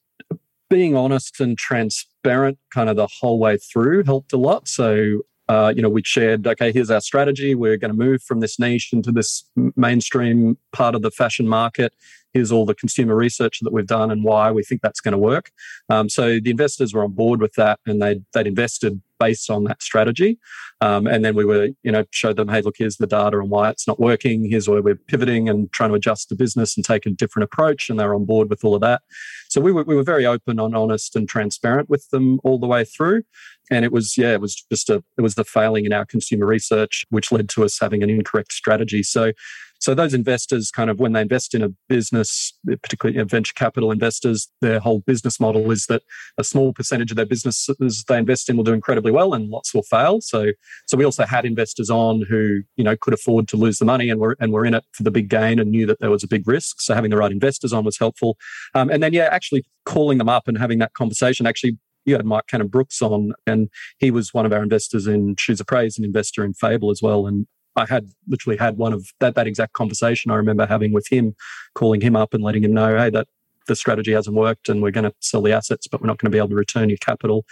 [0.70, 4.68] being honest and transparent kind of the whole way through helped a lot.
[4.68, 7.56] So uh, you know, we shared, okay, here's our strategy.
[7.56, 9.44] We're going to move from this niche into this
[9.76, 11.94] mainstream part of the fashion market.
[12.34, 15.18] Here's all the consumer research that we've done and why we think that's going to
[15.18, 15.52] work.
[15.90, 19.64] Um, so the investors were on board with that, and they they'd invested based on
[19.66, 20.40] that strategy.
[20.82, 23.52] Um, and then we were, you know, showed them, hey, look, here's the data and
[23.52, 24.50] why it's not working.
[24.50, 27.90] Here's where we're pivoting and trying to adjust the business and take a different approach.
[27.90, 29.02] And they're on board with all of that.
[29.50, 32.68] So we were, we were very open and honest and transparent with them all the
[32.68, 33.22] way through.
[33.70, 36.48] And it was, yeah, it was just a, it was the failing in our consumer
[36.48, 39.04] research, which led to us having an incorrect strategy.
[39.04, 39.34] So
[39.82, 44.48] so those investors kind of when they invest in a business, particularly venture capital investors,
[44.62, 46.04] their whole business model is that
[46.38, 49.74] a small percentage of their businesses they invest in will do incredibly well and lots
[49.74, 50.22] will fail.
[50.22, 50.52] So
[50.86, 54.12] so we also had investors on who, you know, could afford to lose the money
[54.12, 56.24] and were and were in it for the big gain and knew that there was
[56.24, 56.80] a big risk.
[56.80, 58.38] So having the right investors on was helpful.
[58.76, 62.26] Um, and then yeah, actually calling them up and having that conversation actually you had
[62.26, 66.04] Mike Cannon-Brookes on, and he was one of our investors in Shoes of Prey, an
[66.04, 67.28] investor in Fable as well.
[67.28, 71.08] And I had literally had one of that that exact conversation I remember having with
[71.12, 71.36] him,
[71.74, 73.28] calling him up and letting him know, hey, that
[73.68, 76.32] the strategy hasn't worked and we're going to sell the assets, but we're not going
[76.32, 77.46] to be able to return your capital.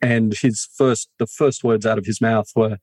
[0.00, 2.78] And his first the first words out of his mouth were,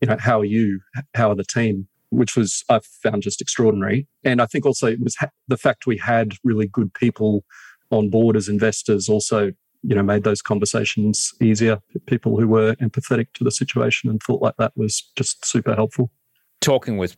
[0.00, 0.80] you know, how are you?
[1.14, 1.88] How are the team?
[2.10, 4.06] Which was I found just extraordinary.
[4.24, 7.44] And I think also it was ha- the fact we had really good people
[7.90, 13.26] on board as investors also you know made those conversations easier people who were empathetic
[13.34, 16.10] to the situation and thought like that was just super helpful
[16.62, 17.16] talking with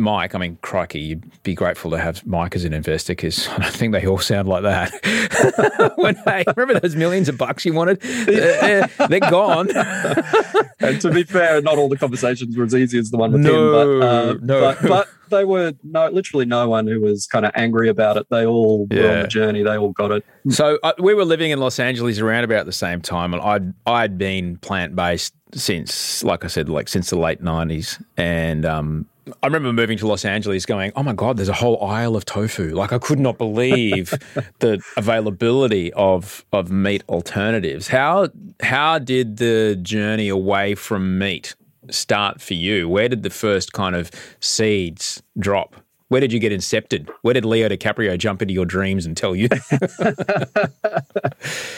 [0.00, 3.58] Mike, I mean, crikey, you'd be grateful to have Mike as an investor because I
[3.58, 5.92] don't think they all sound like that.
[5.96, 9.70] when they remember those millions of bucks you wanted, they're, they're gone.
[10.80, 13.42] and to be fair, not all the conversations were as easy as the one with
[13.42, 14.60] no, him, but, uh, no.
[14.60, 18.26] But, but, they were no, literally no one who was kind of angry about it.
[18.30, 19.02] They all yeah.
[19.02, 19.62] were on the journey.
[19.62, 20.24] They all got it.
[20.50, 23.72] So uh, we were living in Los Angeles around about the same time, and I'd
[23.86, 29.06] I'd been plant based since, like I said, like since the late nineties, and um,
[29.42, 32.24] I remember moving to Los Angeles going, oh my God, there's a whole aisle of
[32.24, 32.74] tofu.
[32.74, 34.10] Like I could not believe
[34.60, 37.88] the availability of of meat alternatives.
[37.88, 38.28] How
[38.62, 41.54] how did the journey away from meat
[41.90, 42.88] start for you?
[42.88, 45.76] Where did the first kind of seeds drop?
[46.10, 47.08] Where did you get incepted?
[47.22, 49.46] Where did Leo DiCaprio jump into your dreams and tell you?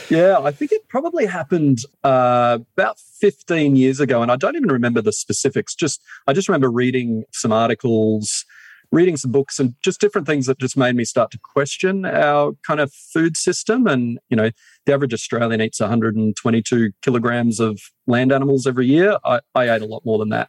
[0.09, 4.73] yeah, I think it probably happened uh, about 15 years ago, and I don't even
[4.73, 5.75] remember the specifics.
[5.75, 8.47] Just I just remember reading some articles,
[8.91, 12.55] reading some books, and just different things that just made me start to question our
[12.67, 13.87] kind of food system.
[13.87, 14.51] And you know,
[14.87, 19.19] the average Australian eats 122 kilograms of land animals every year.
[19.27, 20.49] I, I ate a lot more than that.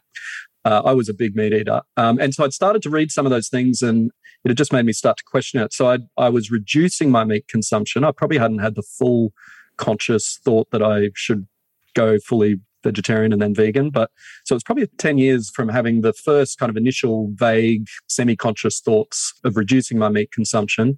[0.64, 1.82] Uh, I was a big meat eater.
[1.96, 4.10] Um, and so I'd started to read some of those things and
[4.44, 5.72] it had just made me start to question it.
[5.72, 8.04] So I, I was reducing my meat consumption.
[8.04, 9.32] I probably hadn't had the full
[9.76, 11.46] conscious thought that I should
[11.94, 13.90] go fully vegetarian and then vegan.
[13.90, 14.10] But
[14.44, 18.80] so it's probably 10 years from having the first kind of initial vague, semi conscious
[18.80, 20.96] thoughts of reducing my meat consumption.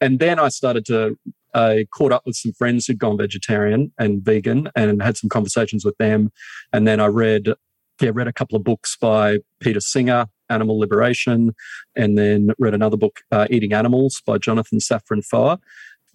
[0.00, 1.16] And then I started to,
[1.54, 5.84] I caught up with some friends who'd gone vegetarian and vegan and had some conversations
[5.84, 6.30] with them.
[6.72, 7.54] And then I read
[8.00, 11.54] yeah, read a couple of books by Peter Singer, Animal Liberation,
[11.96, 15.58] and then read another book, uh, Eating Animals by Jonathan Safran Foer.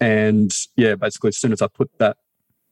[0.00, 2.16] And yeah, basically, as soon as I put that,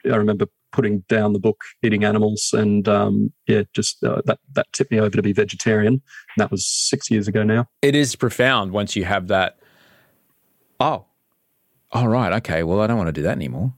[0.04, 4.66] I remember putting down the book Eating Animals, and um, yeah, just uh, that that
[4.72, 5.94] tipped me over to be vegetarian.
[5.94, 6.02] And
[6.38, 7.68] that was six years ago now.
[7.82, 9.58] It is profound once you have that.
[10.80, 11.06] Oh,
[11.92, 12.62] all right, okay.
[12.62, 13.74] Well, I don't want to do that anymore.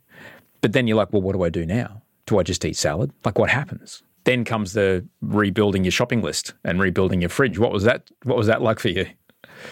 [0.60, 2.02] But then you're like, well, what do I do now?
[2.26, 3.12] Do I just eat salad?
[3.24, 4.02] Like, what happens?
[4.24, 7.58] Then comes the rebuilding your shopping list and rebuilding your fridge.
[7.58, 8.10] What was that?
[8.24, 9.06] What was that like for you?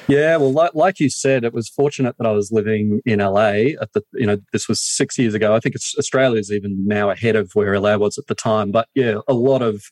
[0.08, 3.74] Yeah, well, like, like you said, it was fortunate that I was living in LA
[3.80, 5.54] at the, you know, this was six years ago.
[5.54, 8.70] I think it's Australia's even now ahead of where LA was at the time.
[8.70, 9.84] But yeah, a lot of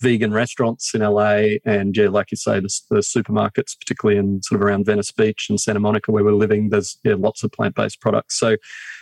[0.00, 4.60] vegan restaurants in LA, and yeah, like you say, the, the, supermarkets, particularly in sort
[4.60, 7.74] of around Venice Beach and Santa Monica, where we're living, there's yeah, lots of plant
[7.74, 8.38] based products.
[8.38, 8.56] So,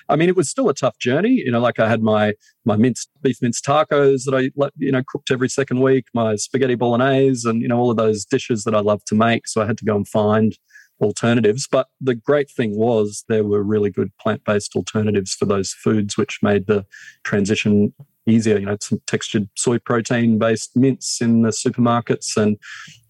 [0.09, 1.43] I mean, it was still a tough journey.
[1.45, 5.03] You know, like I had my my minced beef minced tacos that I you know
[5.07, 8.75] cooked every second week, my spaghetti bolognese, and you know all of those dishes that
[8.75, 9.47] I love to make.
[9.47, 10.57] So I had to go and find
[11.01, 11.69] alternatives.
[11.71, 16.17] But the great thing was there were really good plant based alternatives for those foods,
[16.17, 16.87] which made the
[17.25, 17.93] transition
[18.27, 18.59] easier.
[18.59, 22.57] You know, some textured soy protein based mince in the supermarkets and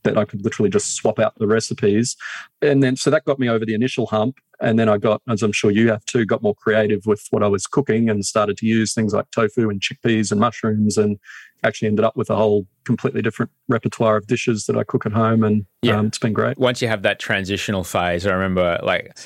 [0.05, 2.17] that I could literally just swap out the recipes.
[2.61, 4.39] And then, so that got me over the initial hump.
[4.63, 7.43] And then I got, as I'm sure you have too, got more creative with what
[7.43, 11.19] I was cooking and started to use things like tofu and chickpeas and mushrooms and
[11.65, 15.13] actually ended up with a whole completely different repertoire of dishes that I cook at
[15.13, 15.99] home, and yeah.
[15.99, 16.59] um, it's been great.
[16.59, 19.17] Once you have that transitional phase, I remember like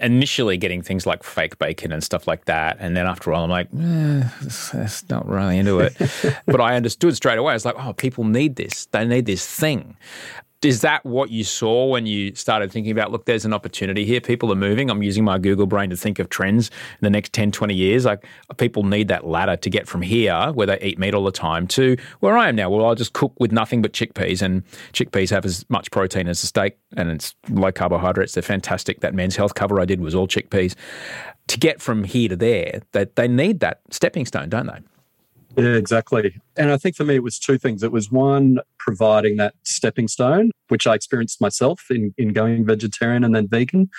[0.00, 3.44] initially getting things like fake bacon and stuff like that, and then after a while,
[3.44, 4.28] I'm like, eh,
[4.72, 5.96] that's not really into it.
[6.46, 7.54] but I understood straight away.
[7.54, 9.96] It's like, oh, people need this; they need this thing.
[10.64, 14.20] Is that what you saw when you started thinking about look there's an opportunity here.
[14.20, 14.90] People are moving.
[14.90, 18.04] I'm using my google brain to think of trends in the next 10 20 years.
[18.04, 18.24] Like
[18.56, 21.66] people need that ladder to get from here where they eat meat all the time
[21.68, 25.30] to where i am now well i'll just cook with nothing but chickpeas and chickpeas
[25.30, 28.32] have as much protein as a steak and it's low carbohydrates.
[28.32, 29.00] They're fantastic.
[29.00, 30.74] That men's health cover i did was all chickpeas.
[31.48, 34.80] To get from here to there that they need that stepping stone don't they
[35.58, 36.40] yeah, exactly.
[36.56, 37.82] And I think for me, it was two things.
[37.82, 43.24] It was one, providing that stepping stone, which I experienced myself in, in going vegetarian
[43.24, 43.90] and then vegan.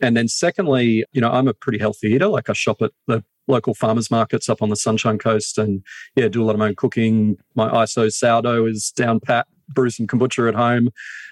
[0.00, 2.28] And then secondly, you know, I'm a pretty healthy eater.
[2.28, 5.84] Like I shop at the local farmers markets up on the Sunshine Coast and
[6.16, 7.36] yeah, do a lot of my own cooking.
[7.54, 10.88] My ISO sourdough is down pat, brew some kombucha at home.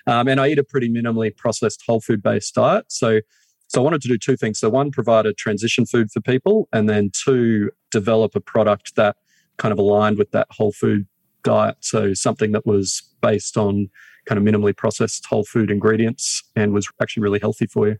[0.06, 2.84] Um, and I eat a pretty minimally processed whole food based diet.
[2.88, 3.20] So
[3.68, 4.58] so I wanted to do two things.
[4.58, 9.14] So one, provide a transition food for people, and then two, develop a product that
[9.60, 11.06] kind of aligned with that whole food
[11.44, 11.76] diet.
[11.80, 13.90] So something that was based on
[14.24, 17.98] kind of minimally processed whole food ingredients and was actually really healthy for you.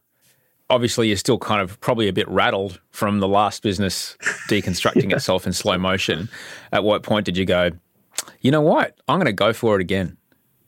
[0.70, 4.16] Obviously, you're still kind of probably a bit rattled from the last business
[4.48, 5.16] deconstructing yeah.
[5.16, 6.28] itself in slow motion.
[6.72, 7.72] At what point did you go,
[8.40, 8.98] you know what?
[9.08, 10.16] I'm going to go for it again?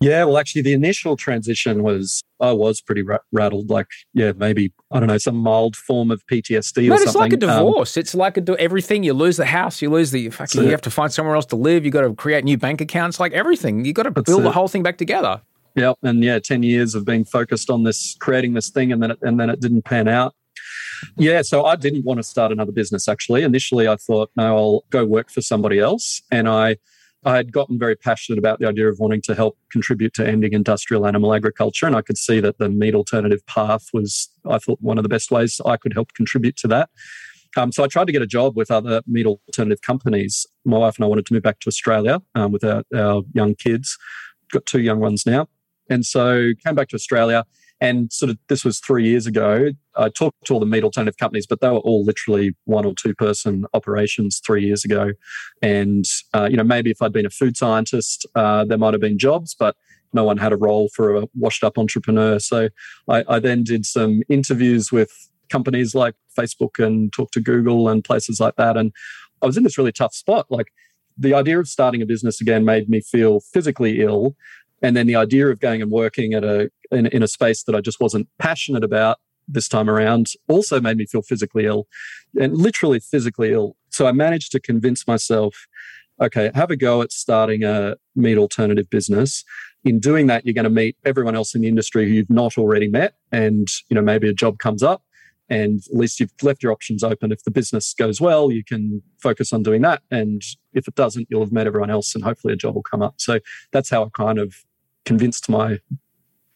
[0.02, 3.70] Yeah, well, actually, the initial transition was I was pretty ra- rattled.
[3.70, 6.92] Like, yeah, maybe I don't know some mild form of PTSD or something.
[6.92, 7.96] It's like a um, divorce.
[7.96, 9.04] Um, it's like a, everything.
[9.04, 10.62] You lose the house, you lose the fucking.
[10.62, 11.84] You have to find somewhere else to live.
[11.84, 13.20] You got to create new bank accounts.
[13.20, 14.44] Like everything, you got to build it.
[14.44, 15.40] the whole thing back together.
[15.74, 19.12] Yep, and yeah, ten years of being focused on this, creating this thing, and then
[19.12, 20.34] it, and then it didn't pan out.
[21.16, 23.08] Yeah, so I didn't want to start another business.
[23.08, 26.76] Actually, initially, I thought, no, I'll go work for somebody else, and I
[27.24, 30.52] I had gotten very passionate about the idea of wanting to help contribute to ending
[30.52, 31.87] industrial animal agriculture.
[31.87, 35.08] And I could see that the meat alternative path was, I thought, one of the
[35.08, 36.90] best ways I could help contribute to that.
[37.56, 40.46] Um, so I tried to get a job with other meat alternative companies.
[40.64, 43.54] My wife and I wanted to move back to Australia um, with our, our young
[43.54, 43.98] kids.
[44.50, 45.48] Got two young ones now.
[45.88, 47.44] And so came back to Australia
[47.82, 49.70] and sort of this was three years ago.
[49.96, 52.94] I talked to all the meat alternative companies, but they were all literally one or
[52.94, 55.14] two person operations three years ago.
[55.62, 59.00] And, uh, you know, maybe if I'd been a food scientist, uh, there might have
[59.00, 59.74] been jobs, but
[60.12, 62.38] no one had a role for a washed up entrepreneur.
[62.38, 62.68] So
[63.08, 65.10] I, I then did some interviews with
[65.48, 68.76] companies like Facebook and talked to Google and places like that.
[68.76, 68.92] And
[69.42, 70.46] I was in this really tough spot.
[70.50, 70.68] Like
[71.18, 74.36] the idea of starting a business again made me feel physically ill
[74.82, 77.74] and then the idea of going and working at a in, in a space that
[77.74, 79.18] I just wasn't passionate about
[79.48, 81.86] this time around also made me feel physically ill
[82.38, 83.76] and literally physically ill.
[83.90, 85.66] So I managed to convince myself,
[86.20, 89.44] okay, have a go at starting a meat alternative business.
[89.84, 92.56] In doing that, you're going to meet everyone else in the industry who you've not
[92.56, 93.14] already met.
[93.32, 95.02] And, you know, maybe a job comes up
[95.48, 97.32] and at least you've left your options open.
[97.32, 100.02] If the business goes well, you can focus on doing that.
[100.10, 100.42] And
[100.72, 103.14] if it doesn't, you'll have met everyone else and hopefully a job will come up.
[103.18, 103.40] So
[103.72, 104.54] that's how I kind of
[105.04, 105.78] convinced my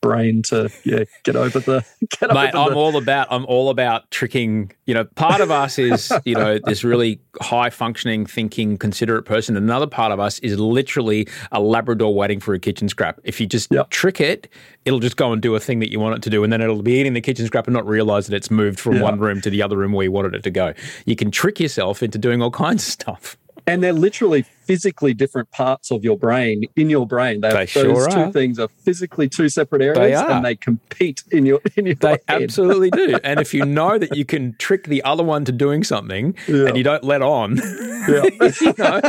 [0.07, 1.85] brain to yeah get over the
[2.21, 2.77] get Mate, over I'm the...
[2.77, 4.73] all about I'm all about tricking.
[4.87, 9.57] You know, part of us is you know this really high functioning, thinking, considerate person.
[9.57, 13.21] Another part of us is literally a Labrador waiting for a kitchen scrap.
[13.25, 13.91] If you just yep.
[13.91, 14.49] trick it,
[14.85, 16.61] it'll just go and do a thing that you want it to do, and then
[16.61, 19.41] it'll be eating the kitchen scrap and not realize that it's moved from one room
[19.41, 20.73] to the other room where you wanted it to go.
[21.05, 23.37] You can trick yourself into doing all kinds of stuff.
[23.67, 27.41] And they're literally physically different parts of your brain in your brain.
[27.41, 28.33] They, they those sure two are.
[28.33, 31.97] things are physically two separate areas, and they compete in your in your.
[31.97, 32.19] Brain.
[32.27, 33.19] They absolutely do.
[33.27, 36.67] And if you know that you can trick the other one to doing something, yeah.
[36.67, 38.23] and you don't let on, yeah.
[38.61, 39.01] you know,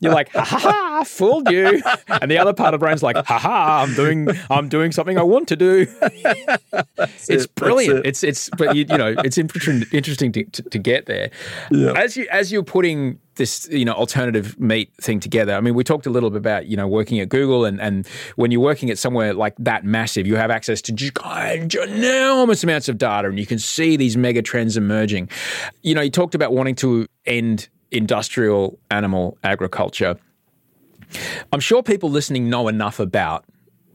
[0.00, 1.82] you're like, ha ha ha, fooled you.
[2.08, 5.18] And the other part of the brain's like, ha ha, I'm doing I'm doing something
[5.18, 5.86] I want to do.
[6.02, 7.54] it's it.
[7.54, 8.00] brilliant.
[8.00, 8.06] It.
[8.06, 11.30] It's it's but you, you know it's interesting interesting to, to, to get there.
[11.70, 11.92] Yeah.
[11.92, 15.54] As you as you're putting this you know alternative meat thing together.
[15.54, 18.06] I mean, we talked a little bit about you know working at Google, and and
[18.36, 20.92] when you're working at somewhere like that massive, you have access to
[21.82, 25.28] enormous amounts of data, and you can see these mega trends emerging.
[25.82, 30.16] You know, you talked about wanting to end industrial animal agriculture.
[31.52, 33.44] I'm sure people listening know enough about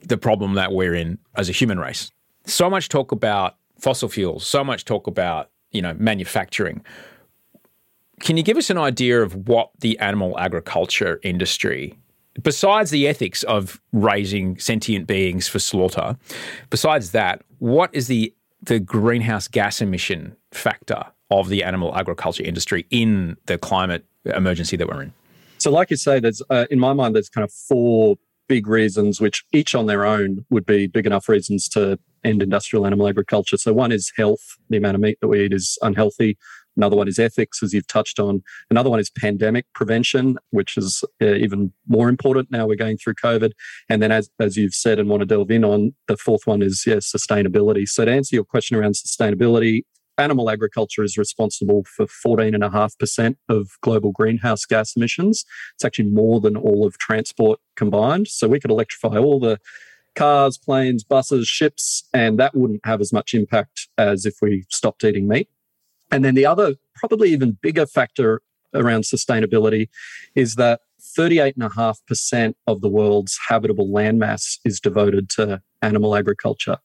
[0.02, 2.12] the problem that we're in as a human race.
[2.46, 6.84] So much talk about fossil fuels, so much talk about you know manufacturing
[8.22, 11.98] can you give us an idea of what the animal agriculture industry,
[12.42, 16.18] besides the ethics of raising sentient beings for slaughter,
[16.70, 22.86] besides that, what is the the greenhouse gas emission factor of the animal agriculture industry
[22.92, 25.14] in the climate emergency that we're in?
[25.58, 28.18] So, like you say, there's uh, in my mind, there's kind of four
[28.48, 32.86] big reasons, which each on their own would be big enough reasons to end industrial
[32.86, 33.58] animal agriculture.
[33.58, 34.58] So, one is health.
[34.70, 36.38] The amount of meat that we eat is unhealthy.
[36.78, 38.44] Another one is ethics, as you've touched on.
[38.70, 43.16] Another one is pandemic prevention, which is uh, even more important now we're going through
[43.16, 43.52] COVID.
[43.90, 46.62] And then, as, as you've said and want to delve in on, the fourth one
[46.62, 47.88] is, yes, sustainability.
[47.88, 49.84] So, to answer your question around sustainability,
[50.18, 55.46] animal agriculture is responsible for 14.5% of global greenhouse gas emissions.
[55.76, 58.28] It's actually more than all of transport combined.
[58.28, 59.60] So, we could electrify all the
[60.16, 65.04] cars, planes, buses, ships, and that wouldn't have as much impact as if we stopped
[65.04, 65.50] eating meat.
[66.12, 68.42] And then the other, probably even bigger factor
[68.74, 69.90] around sustainability
[70.36, 70.82] is that
[71.18, 76.78] 38.5% of the world's habitable landmass is devoted to animal agriculture.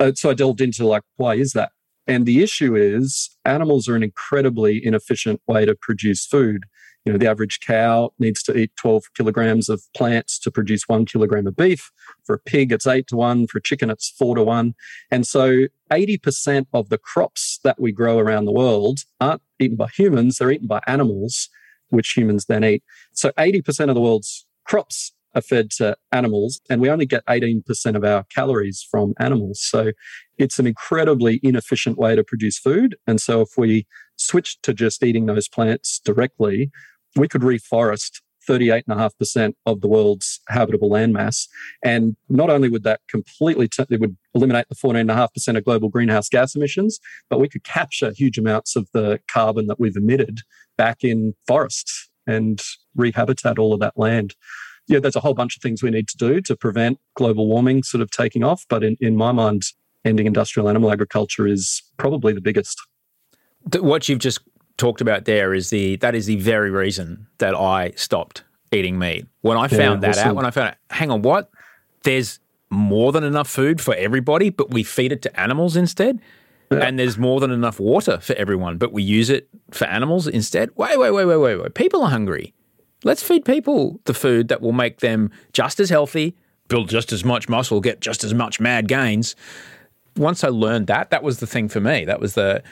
[0.00, 1.72] Uh, so I delved into like, why is that?
[2.06, 6.64] And the issue is animals are an incredibly inefficient way to produce food.
[7.04, 11.04] You know, the average cow needs to eat 12 kilograms of plants to produce one
[11.04, 11.90] kilogram of beef.
[12.24, 13.46] For a pig, it's eight to one.
[13.48, 14.74] For a chicken, it's four to one.
[15.10, 19.88] And so 80% of the crops that we grow around the world aren't eaten by
[19.88, 21.48] humans, they're eaten by animals,
[21.90, 22.82] which humans then eat.
[23.12, 27.96] So 80% of the world's crops are fed to animals, and we only get 18%
[27.96, 29.60] of our calories from animals.
[29.62, 29.92] So
[30.38, 32.96] it's an incredibly inefficient way to produce food.
[33.06, 33.86] And so if we
[34.16, 36.70] switch to just eating those plants directly,
[37.16, 41.46] we could reforest 38.5% of the world's habitable landmass.
[41.84, 46.28] And not only would that completely, t- it would eliminate the 14.5% of global greenhouse
[46.28, 50.40] gas emissions, but we could capture huge amounts of the carbon that we've emitted
[50.76, 52.62] back in forests and
[52.96, 54.34] rehabitat all of that land.
[54.88, 57.82] Yeah, there's a whole bunch of things we need to do to prevent global warming
[57.82, 58.64] sort of taking off.
[58.68, 59.62] But in, in my mind,
[60.04, 62.80] ending industrial animal agriculture is probably the biggest.
[63.78, 64.40] What you've just
[64.76, 69.26] talked about there is the that is the very reason that I stopped eating meat.
[69.42, 70.28] When I found that awesome.
[70.28, 71.50] out, when I found out, hang on, what?
[72.02, 76.20] There's more than enough food for everybody, but we feed it to animals instead.
[76.70, 76.78] Yeah.
[76.78, 80.70] And there's more than enough water for everyone, but we use it for animals instead.
[80.74, 81.74] Wait, wait, wait, wait, wait, wait.
[81.74, 82.54] People are hungry.
[83.04, 86.34] Let's feed people the food that will make them just as healthy,
[86.68, 89.36] build just as much muscle, get just as much mad gains.
[90.16, 92.06] Once I learned that, that was the thing for me.
[92.06, 92.62] That was the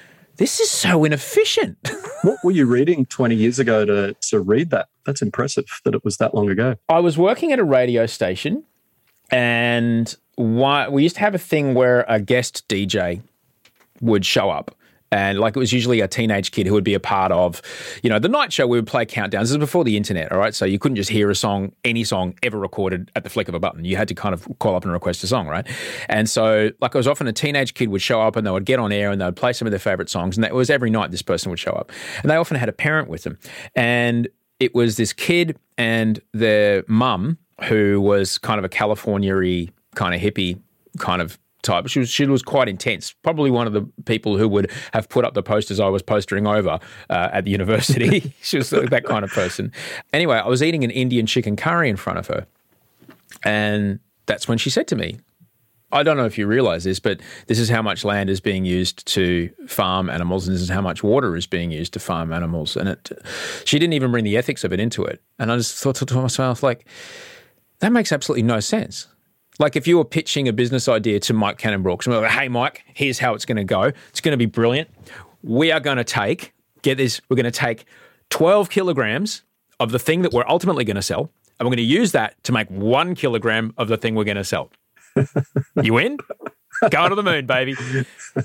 [0.41, 1.77] this is so inefficient.
[2.23, 4.89] what were you reading 20 years ago to, to read that?
[5.05, 6.77] That's impressive that it was that long ago.
[6.89, 8.65] I was working at a radio station
[9.31, 13.21] and why, we used to have a thing where a guest DJ
[14.01, 14.75] would show up
[15.13, 17.63] and like it was usually a teenage kid who would be a part of,
[18.03, 18.67] you know, the night show.
[18.67, 19.41] We would play countdowns.
[19.41, 20.55] This is before the internet, all right.
[20.55, 23.55] So you couldn't just hear a song, any song ever recorded at the flick of
[23.55, 23.85] a button.
[23.85, 25.67] You had to kind of call up and request a song, right?
[26.09, 28.65] And so, like, it was often a teenage kid would show up and they would
[28.65, 30.37] get on air and they would play some of their favorite songs.
[30.37, 31.93] And it was every night this person would show up,
[32.23, 33.39] and they often had a parent with them,
[33.75, 39.35] and it was this kid and their mum who was kind of a California
[39.95, 40.61] kind of hippie
[40.99, 41.89] kind of type.
[41.89, 43.13] She was she was quite intense.
[43.13, 46.47] Probably one of the people who would have put up the posters I was postering
[46.47, 48.35] over uh, at the university.
[48.43, 49.73] she was that kind of person.
[50.13, 52.47] Anyway, I was eating an Indian chicken curry in front of her,
[53.43, 55.19] and that's when she said to me.
[55.93, 58.65] I don't know if you realize this, but this is how much land is being
[58.65, 62.33] used to farm animals, and this is how much water is being used to farm
[62.33, 62.77] animals.
[62.77, 63.11] And it,
[63.65, 65.21] she didn't even bring the ethics of it into it.
[65.41, 66.87] And I just thought to myself, like,
[67.81, 69.09] that makes absolutely no sense.
[69.61, 72.83] Like if you were pitching a business idea to Mike Cannon-Brookes, and like, hey, Mike,
[72.95, 73.93] here's how it's going to go.
[74.09, 74.89] It's going to be brilliant.
[75.43, 77.85] We are going to take, get this, we're going to take
[78.31, 79.43] 12 kilograms
[79.79, 82.43] of the thing that we're ultimately going to sell, and we're going to use that
[82.45, 84.71] to make one kilogram of the thing we're going to sell.
[85.83, 86.17] you in?
[86.91, 87.77] Going to the moon, baby.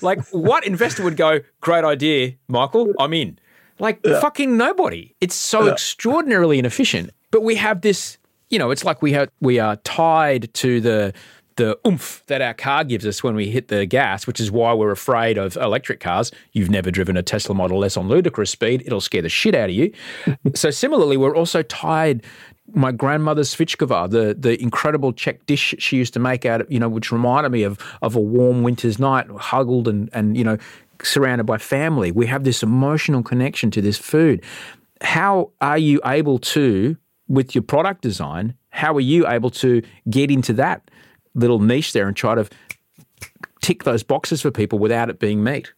[0.01, 3.39] Like, what investor would go, great idea, Michael, I'm in?
[3.79, 4.19] Like, yeah.
[4.19, 5.15] fucking nobody.
[5.21, 5.71] It's so yeah.
[5.71, 7.11] extraordinarily inefficient.
[7.31, 8.17] But we have this
[8.49, 11.13] you know, it's like we have we are tied to the
[11.57, 14.73] the oomph that our car gives us when we hit the gas, which is why
[14.73, 16.31] we're afraid of electric cars.
[16.51, 19.69] You've never driven a Tesla Model S on ludicrous speed; it'll scare the shit out
[19.69, 19.91] of you.
[20.55, 22.23] so similarly, we're also tied.
[22.73, 26.79] My grandmother's svíčková, the the incredible Czech dish she used to make out, of, you
[26.79, 30.57] know, which reminded me of of a warm winter's night, huddled and and you know
[31.03, 32.11] surrounded by family.
[32.11, 34.41] We have this emotional connection to this food.
[35.01, 40.29] How are you able to with your product design, how are you able to get
[40.29, 40.89] into that
[41.33, 42.47] little niche there and try to
[43.61, 45.73] tick those boxes for people without it being meat?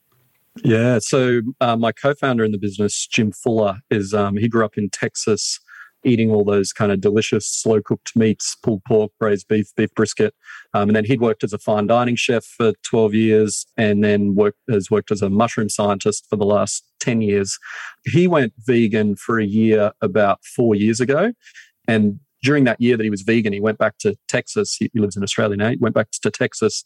[0.63, 4.77] Yeah, so uh, my co-founder in the business, Jim Fuller, is um, he grew up
[4.77, 5.59] in Texas,
[6.03, 10.33] eating all those kind of delicious slow cooked meats, pulled pork, braised beef, beef brisket,
[10.73, 14.35] um, and then he'd worked as a fine dining chef for twelve years, and then
[14.35, 17.57] worked has worked as a mushroom scientist for the last 10 years.
[18.05, 21.31] He went vegan for a year about four years ago.
[21.87, 24.75] And during that year that he was vegan, he went back to Texas.
[24.75, 25.69] He, lives in Australia now.
[25.69, 26.83] He went back to Texas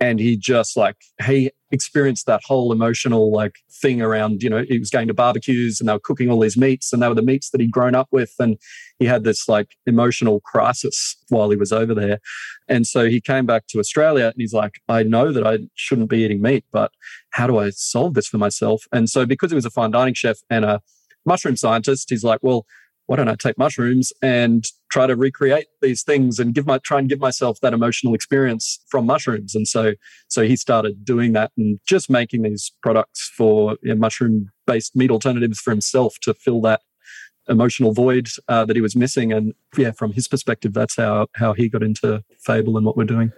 [0.00, 4.78] and he just like he experienced that whole emotional like thing around you know he
[4.78, 7.22] was going to barbecues and they were cooking all these meats and they were the
[7.22, 8.32] meats that he'd grown up with.
[8.38, 8.58] And
[8.98, 12.18] he had this like emotional crisis while he was over there.
[12.68, 16.10] And so he came back to australia and he's like i know that i shouldn't
[16.10, 16.92] be eating meat but
[17.30, 18.84] how do i solve this for myself?
[18.92, 20.80] And so because he was a fine dining chef and a
[21.24, 22.66] mushroom scientist he's like well
[23.06, 26.98] why don't I take mushrooms and try to recreate these things and give my try
[26.98, 29.54] and give myself that emotional experience from mushrooms?
[29.54, 29.94] And so
[30.28, 34.96] so he started doing that and just making these products for you know, mushroom based
[34.96, 36.82] meat alternatives for himself to fill that
[37.48, 39.32] emotional void uh, that he was missing.
[39.32, 43.04] And yeah, from his perspective, that's how how he got into Fable and what we're
[43.04, 43.32] doing.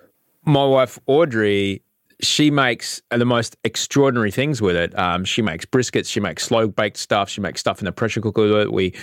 [0.44, 1.82] My wife Audrey
[2.20, 4.98] she makes the most extraordinary things with it.
[4.98, 8.20] Um, she makes briskets, she makes slow baked stuff, she makes stuff in the pressure
[8.20, 8.70] cooker.
[8.70, 8.94] We,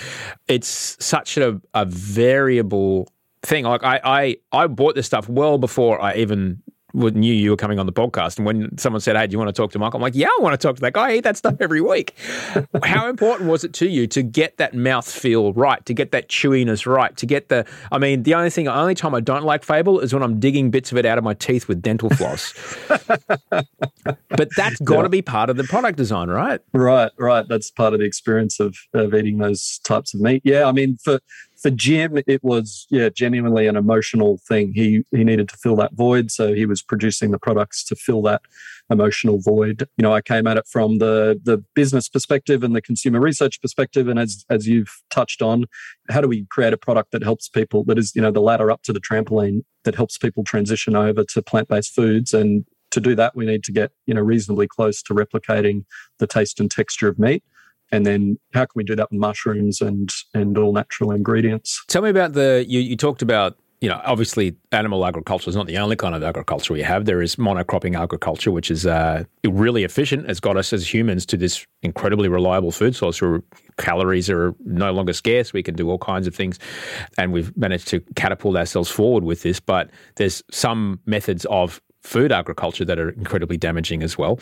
[0.48, 3.08] it's such a, a variable
[3.42, 3.66] thing.
[3.66, 6.62] Like I, I, I bought this stuff well before I even
[6.96, 8.38] knew you were coming on the podcast.
[8.38, 9.98] And when someone said, Hey, do you want to talk to Michael?
[9.98, 11.12] I'm like, Yeah, I want to talk to that guy.
[11.12, 12.16] I eat that stuff every week.
[12.84, 16.30] How important was it to you to get that mouth feel right, to get that
[16.30, 17.66] chewiness right, to get the.
[17.92, 20.40] I mean, the only thing, the only time I don't like Fable is when I'm
[20.40, 22.54] digging bits of it out of my teeth with dental floss.
[22.88, 25.08] but that's got to yeah.
[25.08, 26.62] be part of the product design, right?
[26.74, 27.46] Right, right.
[27.48, 30.42] That's part of the experience of, of eating those types of meat.
[30.44, 31.20] Yeah, I mean, for
[31.62, 34.74] for Jim, it was yeah genuinely an emotional thing.
[34.74, 38.22] He he needed to fill that void, so he was producing the products to fill
[38.24, 38.42] that
[38.90, 39.88] emotional void.
[39.98, 43.62] You know, I came at it from the the business perspective and the consumer research
[43.62, 45.66] perspective, and as as you've touched on,
[46.10, 48.72] how do we create a product that helps people that is you know the ladder
[48.72, 53.02] up to the trampoline that helps people transition over to plant based foods and to
[53.02, 55.84] do that, we need to get you know reasonably close to replicating
[56.20, 57.44] the taste and texture of meat
[57.92, 61.84] and then how can we do that with mushrooms and and all natural ingredients?
[61.88, 65.68] Tell me about the you, you talked about you know obviously animal agriculture is not
[65.68, 67.06] the only kind of agriculture we have.
[67.06, 70.30] There is monocropping agriculture which is uh, really efficient.
[70.30, 73.44] It's got us as humans to this incredibly reliable food source where
[73.78, 75.54] calories are no longer scarce.
[75.54, 76.58] We can do all kinds of things.
[77.18, 82.32] And we've managed to catapult ourselves forward with this but there's some methods of food
[82.32, 84.40] agriculture that are incredibly damaging as well.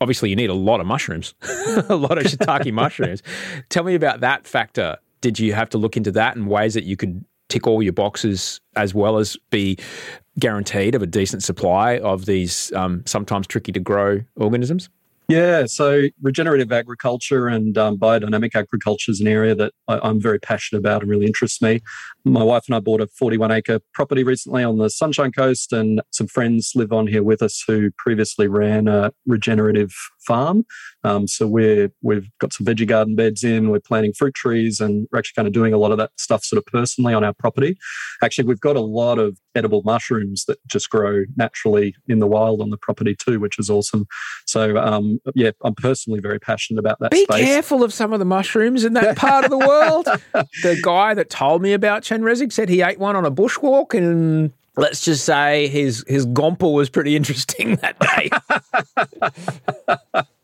[0.00, 1.34] Obviously, you need a lot of mushrooms,
[1.88, 3.22] a lot of shiitake mushrooms.
[3.68, 4.96] Tell me about that factor.
[5.20, 7.92] Did you have to look into that and ways that you could tick all your
[7.92, 9.78] boxes as well as be
[10.38, 14.88] guaranteed of a decent supply of these um, sometimes tricky to grow organisms?
[15.32, 20.38] Yeah, so regenerative agriculture and um, biodynamic agriculture is an area that I, am very
[20.38, 21.80] passionate about and really interests me.
[22.26, 26.02] My wife and I bought a 41 acre property recently on the Sunshine Coast, and
[26.10, 30.64] some friends live on here with us who previously ran a regenerative farm.
[31.04, 33.70] Um, so we're we've got some veggie garden beds in.
[33.70, 36.44] We're planting fruit trees, and we're actually kind of doing a lot of that stuff
[36.44, 37.76] sort of personally on our property.
[38.22, 42.60] Actually, we've got a lot of edible mushrooms that just grow naturally in the wild
[42.60, 44.06] on the property too, which is awesome.
[44.46, 47.10] So um, yeah, I'm personally very passionate about that.
[47.10, 47.44] Be space.
[47.44, 50.06] careful of some of the mushrooms in that part of the world.
[50.32, 54.52] the guy that told me about Chenrezig said he ate one on a bushwalk and
[54.76, 58.30] let's just say his his gompa was pretty interesting that day.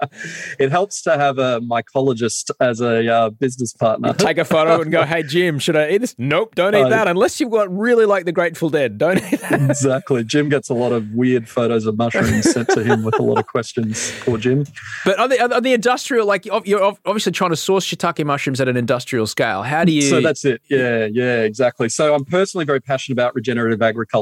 [0.59, 4.13] it helps to have a mycologist as a uh, business partner.
[4.13, 6.89] Take a photo and go, "Hey Jim, should I eat this?" Nope, don't eat uh,
[6.89, 8.99] that unless you've got really like the Grateful Dead.
[8.99, 9.61] Don't eat that.
[9.71, 10.25] Exactly.
[10.25, 13.39] Jim gets a lot of weird photos of mushrooms sent to him with a lot
[13.39, 14.13] of questions.
[14.21, 14.65] Poor Jim.
[15.05, 18.69] But on the on the industrial, like you're obviously trying to source shiitake mushrooms at
[18.69, 19.63] an industrial scale.
[19.63, 20.03] How do you?
[20.03, 20.63] So that's it.
[20.69, 21.89] Yeah, yeah, exactly.
[21.89, 24.18] So I'm personally very passionate about regenerative agriculture,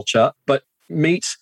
[0.47, 1.37] but meat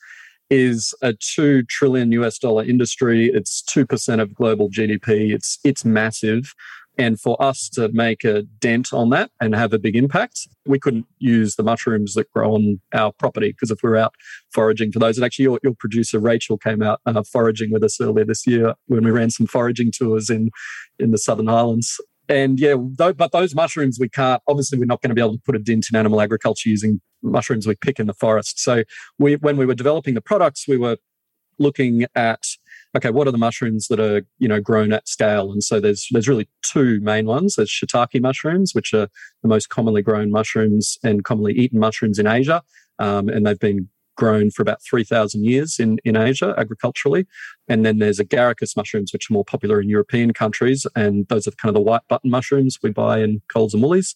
[0.50, 3.30] is a two trillion US dollar industry.
[3.32, 5.34] It's two percent of global GDP.
[5.34, 6.54] It's it's massive.
[6.96, 10.78] And for us to make a dent on that and have a big impact, we
[10.78, 14.14] couldn't use the mushrooms that grow on our property because if we're out
[14.52, 18.00] foraging for those, and actually your, your producer Rachel came out uh, foraging with us
[18.00, 20.50] earlier this year when we ran some foraging tours in
[20.98, 22.00] in the Southern Highlands.
[22.28, 24.40] And yeah, but those mushrooms we can't.
[24.48, 27.00] Obviously, we're not going to be able to put a dent in animal agriculture using
[27.24, 28.60] mushrooms we pick in the forest.
[28.60, 28.84] So
[29.18, 30.96] we, when we were developing the products, we were
[31.58, 32.42] looking at
[32.96, 35.50] okay, what are the mushrooms that are you know grown at scale?
[35.52, 37.56] And so there's there's really two main ones.
[37.56, 39.08] There's shiitake mushrooms, which are
[39.42, 42.62] the most commonly grown mushrooms and commonly eaten mushrooms in Asia,
[42.98, 47.26] um, and they've been grown for about 3,000 years in, in Asia agriculturally.
[47.68, 50.86] And then there's agaricus mushrooms, which are more popular in European countries.
[50.94, 54.14] And those are kind of the white button mushrooms we buy in Coles and Woolies.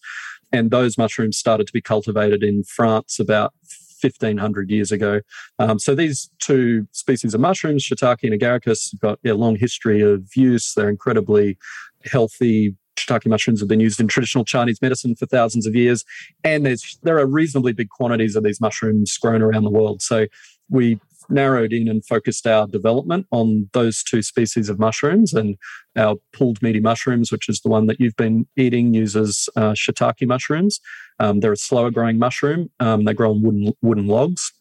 [0.51, 3.53] And those mushrooms started to be cultivated in France about
[4.01, 5.21] 1500 years ago.
[5.59, 10.01] Um, so these two species of mushrooms, shiitake and agaricus, have got a long history
[10.01, 10.73] of use.
[10.73, 11.57] They're incredibly
[12.05, 12.75] healthy,
[13.05, 16.03] shiitake mushrooms have been used in traditional Chinese medicine for thousands of years,
[16.43, 16.65] and
[17.03, 20.01] there are reasonably big quantities of these mushrooms grown around the world.
[20.01, 20.27] So
[20.69, 25.33] we narrowed in and focused our development on those two species of mushrooms.
[25.33, 25.57] And
[25.95, 30.27] our pulled meaty mushrooms, which is the one that you've been eating, uses uh, shiitake
[30.27, 30.79] mushrooms.
[31.19, 32.69] Um, they're a slower growing mushroom.
[32.79, 34.51] Um, they grow on wooden wooden logs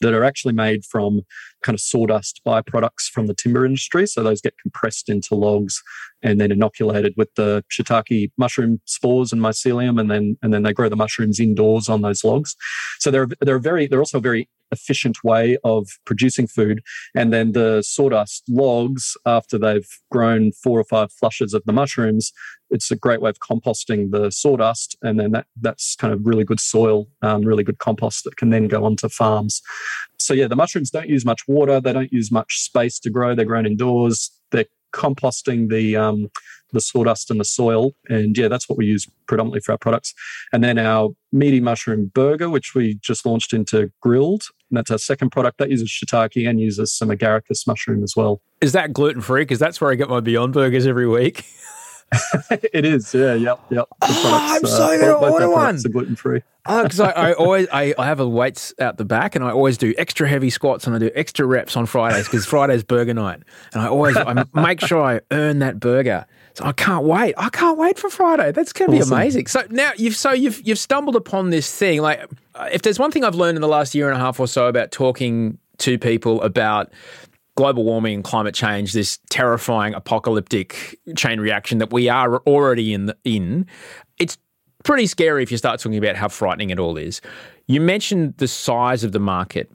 [0.00, 1.22] that are actually made from
[1.64, 4.06] kind of sawdust byproducts from the timber industry.
[4.06, 5.82] So those get compressed into logs
[6.22, 10.72] and then inoculated with the shiitake mushroom spores and mycelium, and then and then they
[10.72, 12.54] grow the mushrooms indoors on those logs.
[13.00, 16.82] So they're they're very they're also a very efficient way of producing food.
[17.14, 22.32] And then the sawdust logs, after they've grown four or five flushes of the mushrooms,
[22.70, 24.96] it's a great way of composting the sawdust.
[25.02, 28.50] And then that, that's kind of really good soil, um, really good compost that can
[28.50, 29.62] then go onto farms.
[30.24, 33.34] So, yeah, the mushrooms don't use much water, they don't use much space to grow.
[33.34, 34.30] They're grown indoors.
[34.50, 36.30] They're composting the um,
[36.72, 37.92] the sawdust and the soil.
[38.08, 40.14] And yeah, that's what we use predominantly for our products.
[40.52, 44.44] And then our meaty mushroom burger, which we just launched into Grill'd.
[44.70, 48.40] And that's our second product that uses shiitake and uses some agaricus mushroom as well.
[48.60, 49.42] Is that gluten free?
[49.42, 51.44] Because that's where I get my Beyond Burgers every week.
[52.50, 53.88] it is, yeah, yep, yep.
[54.02, 55.74] Oh, I'm uh, so going to order one.
[55.74, 56.42] It's gluten free.
[56.66, 59.44] oh, uh, because I, I, always I, I have a weights out the back, and
[59.44, 62.84] I always do extra heavy squats, and I do extra reps on Fridays because Friday's
[62.84, 63.40] burger night,
[63.72, 66.26] and I always I make sure I earn that burger.
[66.54, 67.34] So I can't wait.
[67.36, 68.52] I can't wait for Friday.
[68.52, 69.10] That's going to awesome.
[69.10, 69.46] be amazing.
[69.48, 72.00] So now you've so you've you've stumbled upon this thing.
[72.00, 72.24] Like,
[72.72, 74.68] if there's one thing I've learned in the last year and a half or so
[74.68, 76.92] about talking to people about
[77.56, 83.06] global warming and climate change, this terrifying apocalyptic chain reaction that we are already in,
[83.06, 83.66] the, in,
[84.18, 84.36] it's
[84.82, 87.20] pretty scary if you start talking about how frightening it all is.
[87.66, 89.70] You mentioned the size of the market.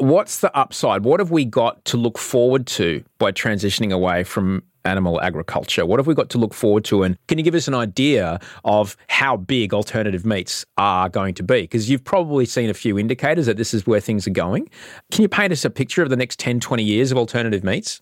[0.00, 1.04] What's the upside?
[1.04, 5.84] What have we got to look forward to by transitioning away from animal agriculture?
[5.84, 7.02] What have we got to look forward to?
[7.02, 11.42] And can you give us an idea of how big alternative meats are going to
[11.42, 11.60] be?
[11.60, 14.70] Because you've probably seen a few indicators that this is where things are going.
[15.10, 18.00] Can you paint us a picture of the next 10, 20 years of alternative meats?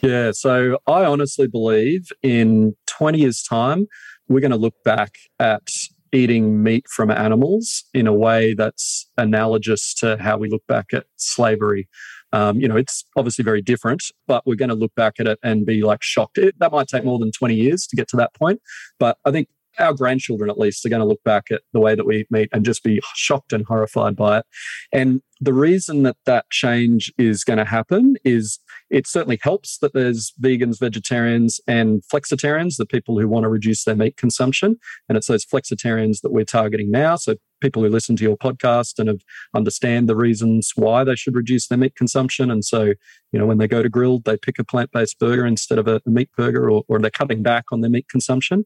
[0.00, 3.88] Yeah, so I honestly believe in 20 years' time,
[4.26, 5.68] we're going to look back at
[6.12, 11.06] eating meat from animals in a way that's analogous to how we look back at
[11.16, 11.88] slavery
[12.32, 15.38] um, you know, it's obviously very different, but we're going to look back at it
[15.42, 16.38] and be like shocked.
[16.38, 18.60] It, that might take more than 20 years to get to that point.
[18.98, 19.48] But I think
[19.78, 22.48] our grandchildren, at least, are going to look back at the way that we meat
[22.52, 24.46] and just be shocked and horrified by it.
[24.92, 28.58] And the reason that that change is going to happen is
[28.90, 33.84] it certainly helps that there's vegans, vegetarians, and flexitarians, the people who want to reduce
[33.84, 34.76] their meat consumption.
[35.08, 37.16] And it's those flexitarians that we're targeting now.
[37.16, 39.20] So people who listen to your podcast and have
[39.54, 42.50] understand the reasons why they should reduce their meat consumption.
[42.50, 42.94] And so,
[43.32, 46.00] you know, when they go to Grill'd, they pick a plant-based burger instead of a,
[46.06, 48.64] a meat burger, or, or they're cutting back on their meat consumption.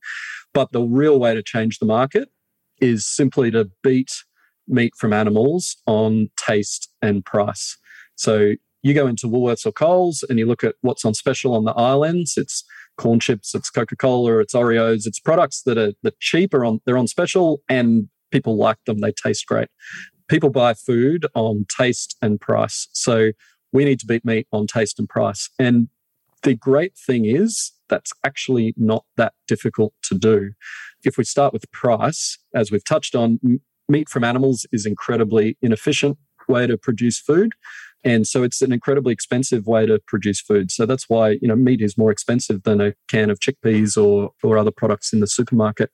[0.55, 2.29] But the real way to change the market
[2.81, 4.13] is simply to beat
[4.69, 7.77] meat from animals on taste and price.
[8.17, 11.65] So you go into Woolworths or Coles and you look at what's on special on
[11.65, 12.35] the islands.
[12.37, 12.65] It's
[12.99, 16.99] corn chips, it's Coca Cola, it's Oreos, it's products that are the cheaper on they're
[16.99, 18.99] on special and people like them.
[18.99, 19.69] They taste great.
[20.29, 22.89] People buy food on taste and price.
[22.93, 23.33] So
[23.73, 25.49] we need to beat meat on taste and price.
[25.59, 25.89] And
[26.43, 30.53] the great thing is that's actually not that difficult to do.
[31.05, 33.39] If we start with price, as we've touched on,
[33.89, 36.19] meat from animals is incredibly inefficient
[36.49, 37.53] way to produce food
[38.05, 41.57] and so it's an incredibly expensive way to produce food so that's why you know
[41.57, 45.27] meat is more expensive than a can of chickpeas or or other products in the
[45.27, 45.91] supermarket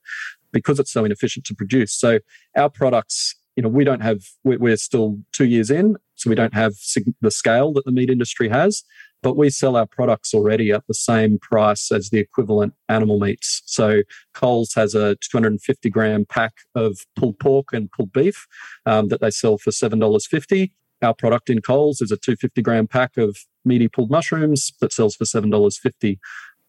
[0.53, 2.18] because it's so inefficient to produce so
[2.57, 6.55] our products you know we don't have we're still 2 years in so we don't
[6.55, 6.74] have
[7.20, 8.84] the scale that the meat industry has
[9.22, 13.62] but we sell our products already at the same price as the equivalent animal meats.
[13.66, 14.03] So
[14.34, 18.46] Coles has a 250 gram pack of pulled pork and pulled beef
[18.86, 20.70] um, that they sell for $7.50.
[21.03, 25.14] Our product in Coles is a 250 gram pack of meaty pulled mushrooms that sells
[25.14, 26.18] for $7.50.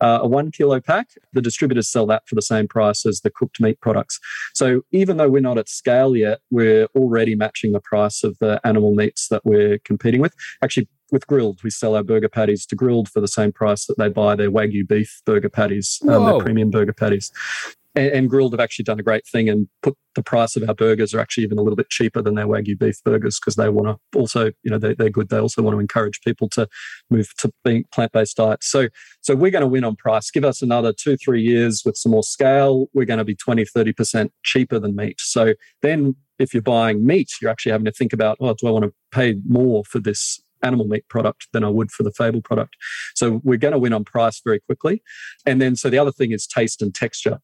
[0.01, 3.29] Uh, a one kilo pack, the distributors sell that for the same price as the
[3.29, 4.19] cooked meat products.
[4.53, 8.59] So even though we're not at scale yet, we're already matching the price of the
[8.63, 10.33] animal meats that we're competing with.
[10.63, 13.97] Actually, with Grill'd, we sell our burger patties to Grill'd for the same price that
[13.97, 17.31] they buy their wagyu beef burger patties, um, their premium burger patties.
[17.99, 20.73] And, and, Grill'd have actually done a great thing and put the price of our
[20.73, 23.67] burgers are actually even a little bit cheaper than their wagyu beef burgers because they
[23.69, 25.29] want to also, you know, they, they're good.
[25.29, 26.67] They also want to encourage people to
[27.09, 28.71] move to being plant-based diets.
[28.71, 28.87] So,
[29.21, 30.31] so we're going to win on price.
[30.31, 32.87] Give us another two, three years with some more scale.
[32.93, 35.19] We're going to be 20, 30% cheaper than meat.
[35.19, 38.71] So then if you're buying meat, you're actually having to think about, oh, do I
[38.71, 42.41] want to pay more for this animal meat product than I would for the Fable
[42.41, 42.75] product.
[43.15, 45.01] So we're going to win on price very quickly.
[45.45, 47.39] And then, so the other thing is taste and texture.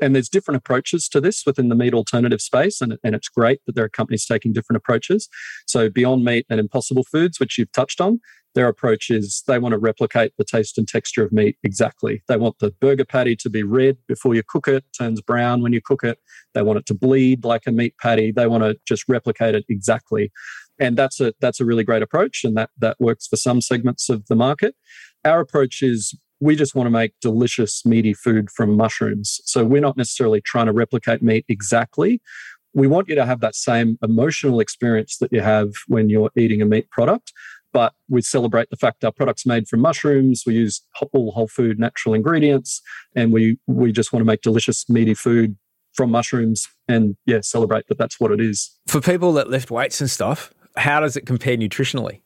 [0.00, 3.60] And there's different approaches to this within the meat alternative space and, and it's great
[3.66, 5.28] that there are companies taking different approaches.
[5.66, 8.20] So beyond meat and impossible foods which you've touched on
[8.54, 12.22] their approach is they want to replicate the taste and texture of meat exactly.
[12.26, 15.72] They want the burger patty to be red before you cook it turns brown when
[15.72, 16.18] you cook it.
[16.54, 18.32] They want it to bleed like a meat patty.
[18.32, 20.32] They want to just replicate it exactly.
[20.78, 24.08] And that's a that's a really great approach and that that works for some segments
[24.08, 24.74] of the market.
[25.24, 29.40] Our approach is we just want to make delicious meaty food from mushrooms.
[29.44, 32.20] So we're not necessarily trying to replicate meat exactly.
[32.72, 36.62] We want you to have that same emotional experience that you have when you're eating
[36.62, 37.32] a meat product.
[37.72, 40.42] But we celebrate the fact our product's made from mushrooms.
[40.44, 40.82] We use
[41.12, 42.82] all whole food natural ingredients,
[43.14, 45.56] and we we just want to make delicious meaty food
[45.92, 46.66] from mushrooms.
[46.88, 48.76] And yeah, celebrate that that's what it is.
[48.88, 52.22] For people that lift weights and stuff, how does it compare nutritionally?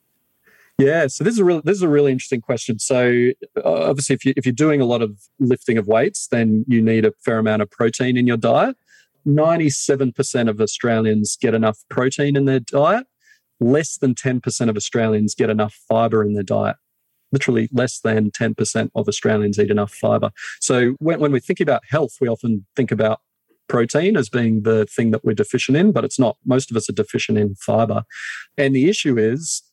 [0.77, 2.79] Yeah, so this is a really this is a really interesting question.
[2.79, 6.65] So uh, obviously, if you if you're doing a lot of lifting of weights, then
[6.67, 8.75] you need a fair amount of protein in your diet.
[9.23, 13.07] Ninety seven percent of Australians get enough protein in their diet.
[13.61, 16.75] Less than ten percent of Australians get enough fiber in their diet.
[17.31, 20.31] Literally, less than ten percent of Australians eat enough fiber.
[20.59, 23.21] So when, when we think about health, we often think about
[23.67, 26.37] protein as being the thing that we're deficient in, but it's not.
[26.45, 28.03] Most of us are deficient in fiber.
[28.57, 29.63] And the issue is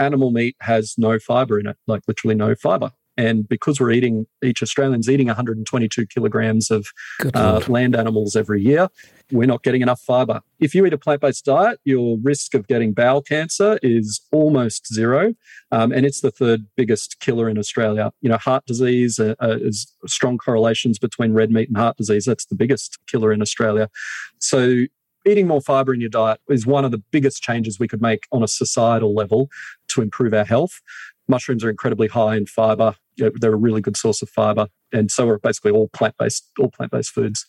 [0.00, 2.90] animal meat has no fiber in it, like literally no fiber.
[3.16, 6.86] And because we're eating, each Australian's eating 122 kilograms of
[7.34, 8.88] uh, land animals every year,
[9.30, 10.40] we're not getting enough fiber.
[10.58, 14.92] If you eat a plant based diet, your risk of getting bowel cancer is almost
[14.92, 15.34] zero.
[15.70, 18.10] Um, and it's the third biggest killer in Australia.
[18.22, 22.24] You know, heart disease uh, uh, is strong correlations between red meat and heart disease.
[22.24, 23.90] That's the biggest killer in Australia.
[24.38, 24.86] So
[25.26, 28.26] eating more fiber in your diet is one of the biggest changes we could make
[28.32, 29.48] on a societal level
[29.88, 30.80] to improve our health.
[31.28, 32.94] Mushrooms are incredibly high in fiber.
[33.16, 37.10] They're a really good source of fiber, and so are basically all plant-based all plant-based
[37.10, 37.46] foods.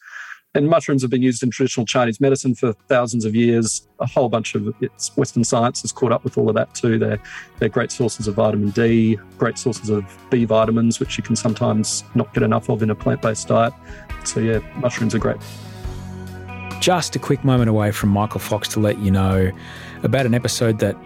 [0.54, 3.88] And mushrooms have been used in traditional Chinese medicine for thousands of years.
[4.00, 4.76] A whole bunch of
[5.16, 7.00] Western science has caught up with all of that too.
[7.00, 7.20] They're,
[7.60, 12.04] they're great sources of vitamin D, great sources of B vitamins, which you can sometimes
[12.16, 13.74] not get enough of in a plant based diet.
[14.26, 15.38] So, yeah, mushrooms are great
[16.82, 19.52] just a quick moment away from Michael Fox to let you know
[20.04, 20.98] about an episode that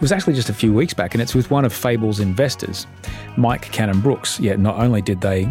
[0.00, 2.86] was actually just a few weeks back, and it's with one of Fable's investors,
[3.36, 4.40] Mike Cannon-Brookes.
[4.40, 5.44] Yet not only did they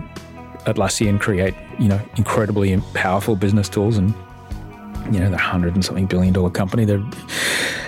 [0.66, 4.14] Atlassian create, you know, incredibly powerful business tools and
[5.12, 6.86] you know, the hundred and something billion dollar company.
[6.86, 7.04] They're,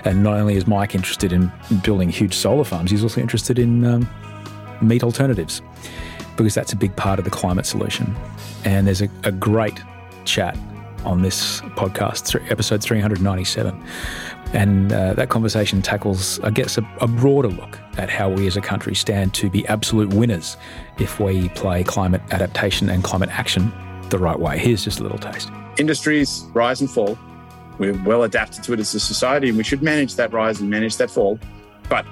[0.04, 1.50] and not only is Mike interested in
[1.82, 4.10] building huge solar farms, he's also interested in um,
[4.82, 5.62] meat alternatives
[6.36, 8.14] because that's a big part of the climate solution.
[8.66, 9.80] And there's a, a great
[10.26, 10.58] chat
[11.06, 13.82] on this podcast, episode 397.
[14.54, 18.56] And uh, that conversation tackles, I guess, a, a, broader look at how we as
[18.56, 20.58] a country stand to be absolute winners
[20.98, 23.72] if we play climate adaptation and climate action
[24.10, 24.58] the right way.
[24.58, 25.52] Here's just a little taste.
[25.78, 27.18] Industries rise and fall.
[27.78, 30.70] We're well adapted to it as a society, and we should manage that rise and
[30.70, 31.40] manage that fall.
[31.90, 32.06] But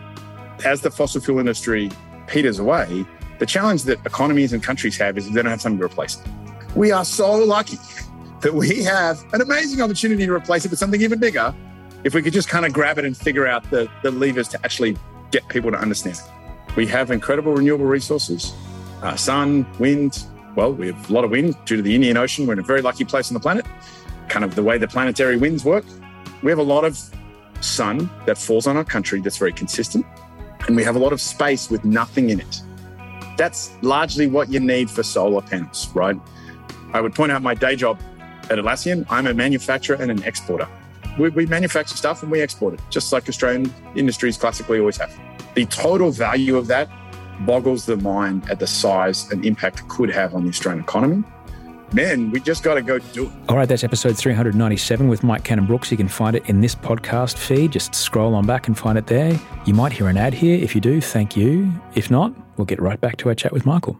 [0.65, 1.89] as the fossil fuel industry
[2.27, 3.05] peters away,
[3.39, 6.27] the challenge that economies and countries have is they don't have something to replace it.
[6.75, 7.77] We are so lucky
[8.43, 11.55] that we have an amazing opportunity to replace it with something even bigger
[12.03, 14.59] if we could just kind of grab it and figure out the, the levers to
[14.65, 14.97] actually
[15.31, 16.75] get people to understand it.
[16.75, 18.53] We have incredible renewable resources
[19.01, 20.25] uh, sun, wind.
[20.55, 22.45] Well, we have a lot of wind due to the Indian Ocean.
[22.45, 23.65] We're in a very lucky place on the planet,
[24.29, 25.83] kind of the way the planetary winds work.
[26.41, 26.99] We have a lot of
[27.59, 30.05] sun that falls on our country that's very consistent.
[30.67, 32.61] And we have a lot of space with nothing in it.
[33.37, 36.17] That's largely what you need for solar panels, right?
[36.93, 37.99] I would point out my day job
[38.45, 40.67] at Atlassian, I'm a manufacturer and an exporter.
[41.17, 45.13] We, we, manufacture stuff and we export it, just like Australian industries classically always have.
[45.53, 46.89] The total value of that
[47.45, 51.23] boggles the mind at the size and impact it could have on the Australian economy.
[51.93, 53.31] Man, we just got to go do it.
[53.49, 55.91] All right, that's episode 397 with Mike Cannon-Brookes.
[55.91, 57.71] You can find it in this podcast feed.
[57.71, 59.39] Just scroll on back and find it there.
[59.65, 60.57] You might hear an ad here.
[60.57, 61.71] If you do, thank you.
[61.93, 63.99] If not, we'll get right back to our chat with Michael.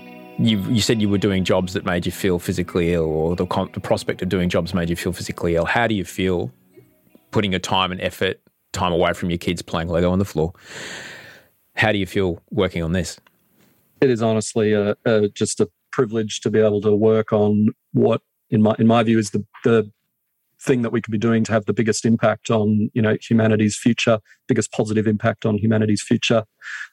[0.45, 3.45] you you said you were doing jobs that made you feel physically ill, or the,
[3.73, 5.65] the prospect of doing jobs made you feel physically ill.
[5.65, 6.51] How do you feel
[7.31, 8.39] putting your time and effort,
[8.73, 10.53] time away from your kids playing Lego on the floor?
[11.75, 13.19] How do you feel working on this?
[14.01, 18.21] It is honestly a, a, just a privilege to be able to work on what,
[18.49, 19.91] in my in my view, is the the
[20.61, 23.75] thing that we could be doing to have the biggest impact on you know humanity's
[23.75, 26.45] future biggest positive impact on humanity's future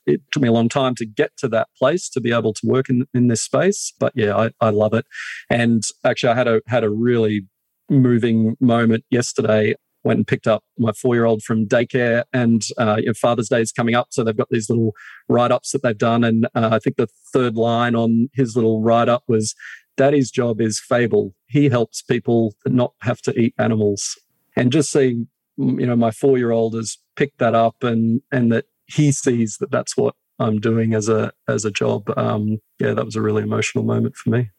[0.07, 2.67] it took me a long time to get to that place to be able to
[2.67, 5.07] work in, in this space but yeah I, I love it
[5.51, 7.47] and actually i had a had a really
[7.91, 12.97] moving moment yesterday went and picked up my four year old from daycare and uh,
[12.99, 14.93] you know, father's day is coming up so they've got these little
[15.29, 19.25] write-ups that they've done and uh, i think the third line on his little write-up
[19.27, 19.55] was
[19.99, 21.35] daddy's job is fable.
[21.49, 24.19] He helps people not have to eat animals.
[24.57, 28.51] And just seeing, you know, my four year old has picked that up and, and
[28.51, 32.11] that he sees that that's what I'm doing as a, as a job.
[32.17, 34.51] Um, yeah, that was a really emotional moment for me.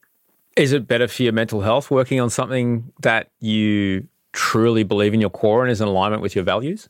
[0.55, 5.21] Is it better for your mental health working on something that you truly believe in
[5.21, 6.89] your core and is in alignment with your values?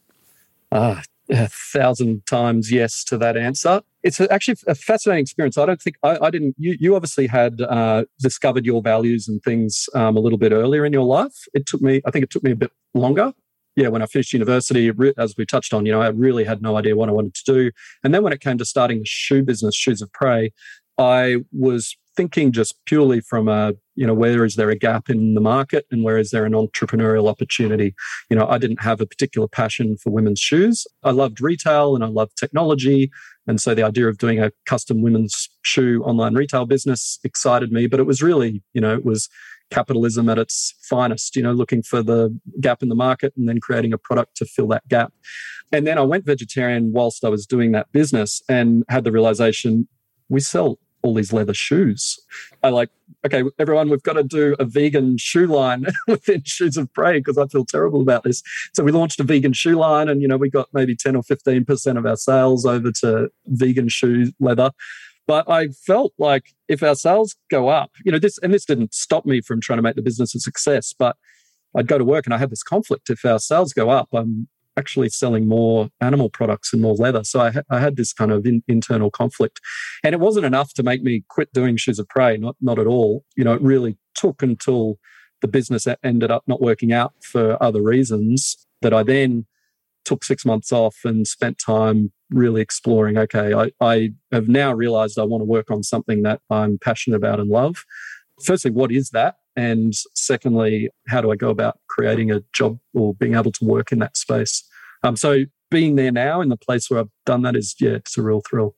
[0.72, 3.82] Ah, a thousand times yes to that answer.
[4.02, 5.58] It's actually a fascinating experience.
[5.58, 6.56] I don't think I, I didn't.
[6.58, 10.86] You, you obviously had uh, discovered your values and things um, a little bit earlier
[10.86, 11.48] in your life.
[11.54, 12.02] It took me.
[12.06, 13.34] I think it took me a bit longer.
[13.80, 16.75] Yeah, when I finished university, as we touched on, you know, I really had no
[16.75, 17.71] idea what I wanted to do.
[18.03, 20.51] And then when it came to starting the shoe business, Shoes of Prey,
[20.97, 25.34] I was thinking just purely from a you know where is there a gap in
[25.34, 27.95] the market and where is there an entrepreneurial opportunity?
[28.30, 30.86] You know i didn't have a particular passion for women's shoes.
[31.03, 33.09] I loved retail and i loved technology.
[33.47, 37.88] And so the idea of doing a custom women's shoe online retail business excited me
[37.88, 39.30] but it was really you know it was
[39.70, 43.59] capitalism at its finest you know looking for the gap in the market and then
[43.59, 45.13] creating a product to fill that gap
[45.72, 49.88] and then i went vegetarian whilst i was doing that business and had the realization
[50.30, 52.20] we sell all these leather shoes.
[52.63, 52.89] I like,
[53.26, 57.38] okay, everyone, we've got to do a vegan shoe line within Shoes of Prey because
[57.38, 58.43] I feel terrible about this.
[58.74, 61.24] So we launched a vegan shoe line and, you know, we got maybe 10 or
[61.24, 64.72] 15% of our sales over to vegan shoe leather.
[65.30, 68.95] But I felt like if our sales go up, you know, this, and this didn't
[68.95, 71.17] stop me from trying to make the business a success, but
[71.77, 73.11] I'd go to work and I had this conflict.
[73.11, 77.23] If our sales go up, I'm actually selling more animal products and more leather.
[77.23, 79.59] So I, I had this kind of in- internal conflict.
[80.03, 82.88] And it wasn't enough to make me quit doing Shoes of Prey, not, not at
[82.88, 83.23] all.
[83.38, 84.97] You know, it really took until
[85.43, 89.45] the business ended up not working out for other reasons that I then
[90.06, 95.18] took six months off and spent time really exploring okay, I, I have now realized
[95.18, 97.86] I want to work on something that I'm passionate about and love.
[98.45, 99.36] Firstly, what is that?
[99.56, 103.91] And secondly, how do I go about creating a job or being able to work
[103.91, 104.64] in that space?
[105.04, 108.18] Um, so being there now in the place where I've done that is, yeah, it's
[108.18, 108.76] a real thrill.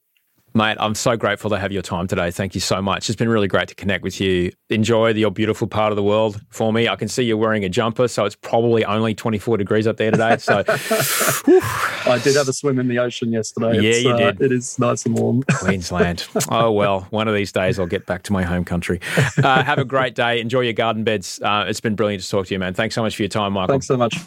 [0.53, 2.29] Mate, I'm so grateful to have your time today.
[2.29, 3.09] Thank you so much.
[3.09, 4.51] It's been really great to connect with you.
[4.69, 6.89] Enjoy your beautiful part of the world for me.
[6.89, 10.11] I can see you're wearing a jumper, so it's probably only 24 degrees up there
[10.11, 10.35] today.
[10.39, 13.75] So I did have a swim in the ocean yesterday.
[13.75, 14.41] Yeah, it's, you uh, did.
[14.41, 15.43] It is nice and warm.
[15.53, 16.27] Queensland.
[16.49, 18.99] oh, well, one of these days I'll get back to my home country.
[19.41, 20.41] Uh, have a great day.
[20.41, 21.39] Enjoy your garden beds.
[21.41, 22.73] Uh, it's been brilliant to talk to you, man.
[22.73, 23.73] Thanks so much for your time, Michael.
[23.73, 24.17] Thanks so much.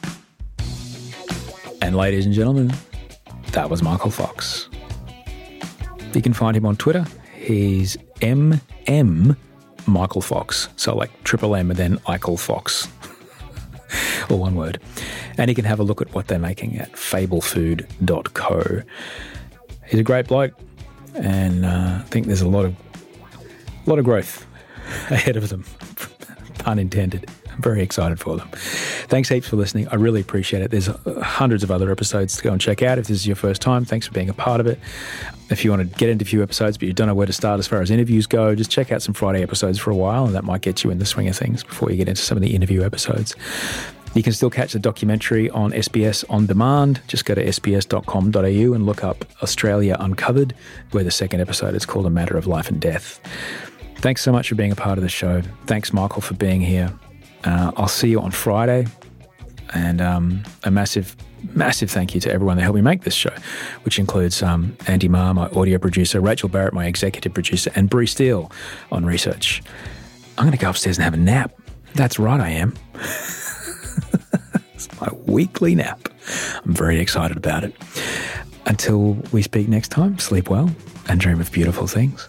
[1.82, 2.72] And ladies and gentlemen,
[3.52, 4.70] that was Michael Fox.
[6.14, 7.04] You can find him on Twitter.
[7.36, 9.36] He's MM
[9.86, 10.68] Michael Fox.
[10.76, 12.88] So like triple M and then Eichel Fox.
[14.30, 14.80] or one word.
[15.38, 18.82] And you can have a look at what they're making at fablefood.co.
[19.86, 20.52] He's a great bloke.
[21.14, 22.74] And uh, I think there's a lot of
[23.86, 24.46] a lot of growth
[25.10, 25.64] ahead of them.
[26.58, 27.28] Pun intended.
[27.50, 28.48] I'm very excited for them.
[29.08, 29.86] Thanks heaps for listening.
[29.88, 30.70] I really appreciate it.
[30.70, 32.98] There's uh, hundreds of other episodes to go and check out.
[32.98, 34.80] If this is your first time, thanks for being a part of it.
[35.50, 37.32] If you want to get into a few episodes but you don't know where to
[37.32, 40.24] start as far as interviews go, just check out some Friday episodes for a while,
[40.24, 42.36] and that might get you in the swing of things before you get into some
[42.36, 43.36] of the interview episodes.
[44.14, 47.00] You can still catch the documentary on SBS On Demand.
[47.08, 50.54] Just go to sbs.com.au and look up Australia Uncovered,
[50.92, 53.20] where the second episode is called A Matter of Life and Death.
[53.96, 55.42] Thanks so much for being a part of the show.
[55.66, 56.92] Thanks, Michael, for being here.
[57.42, 58.86] Uh, I'll see you on Friday.
[59.74, 61.16] And um, a massive,
[61.52, 63.34] massive thank you to everyone that helped me make this show,
[63.82, 68.06] which includes um, Andy Marr, my audio producer, Rachel Barrett, my executive producer, and Bree
[68.06, 68.50] Steele
[68.92, 69.62] on research.
[70.38, 71.52] I'm going to go upstairs and have a nap.
[71.94, 72.74] That's right, I am.
[74.74, 76.08] it's my weekly nap.
[76.64, 77.74] I'm very excited about it.
[78.66, 80.70] Until we speak next time, sleep well
[81.08, 82.28] and dream of beautiful things.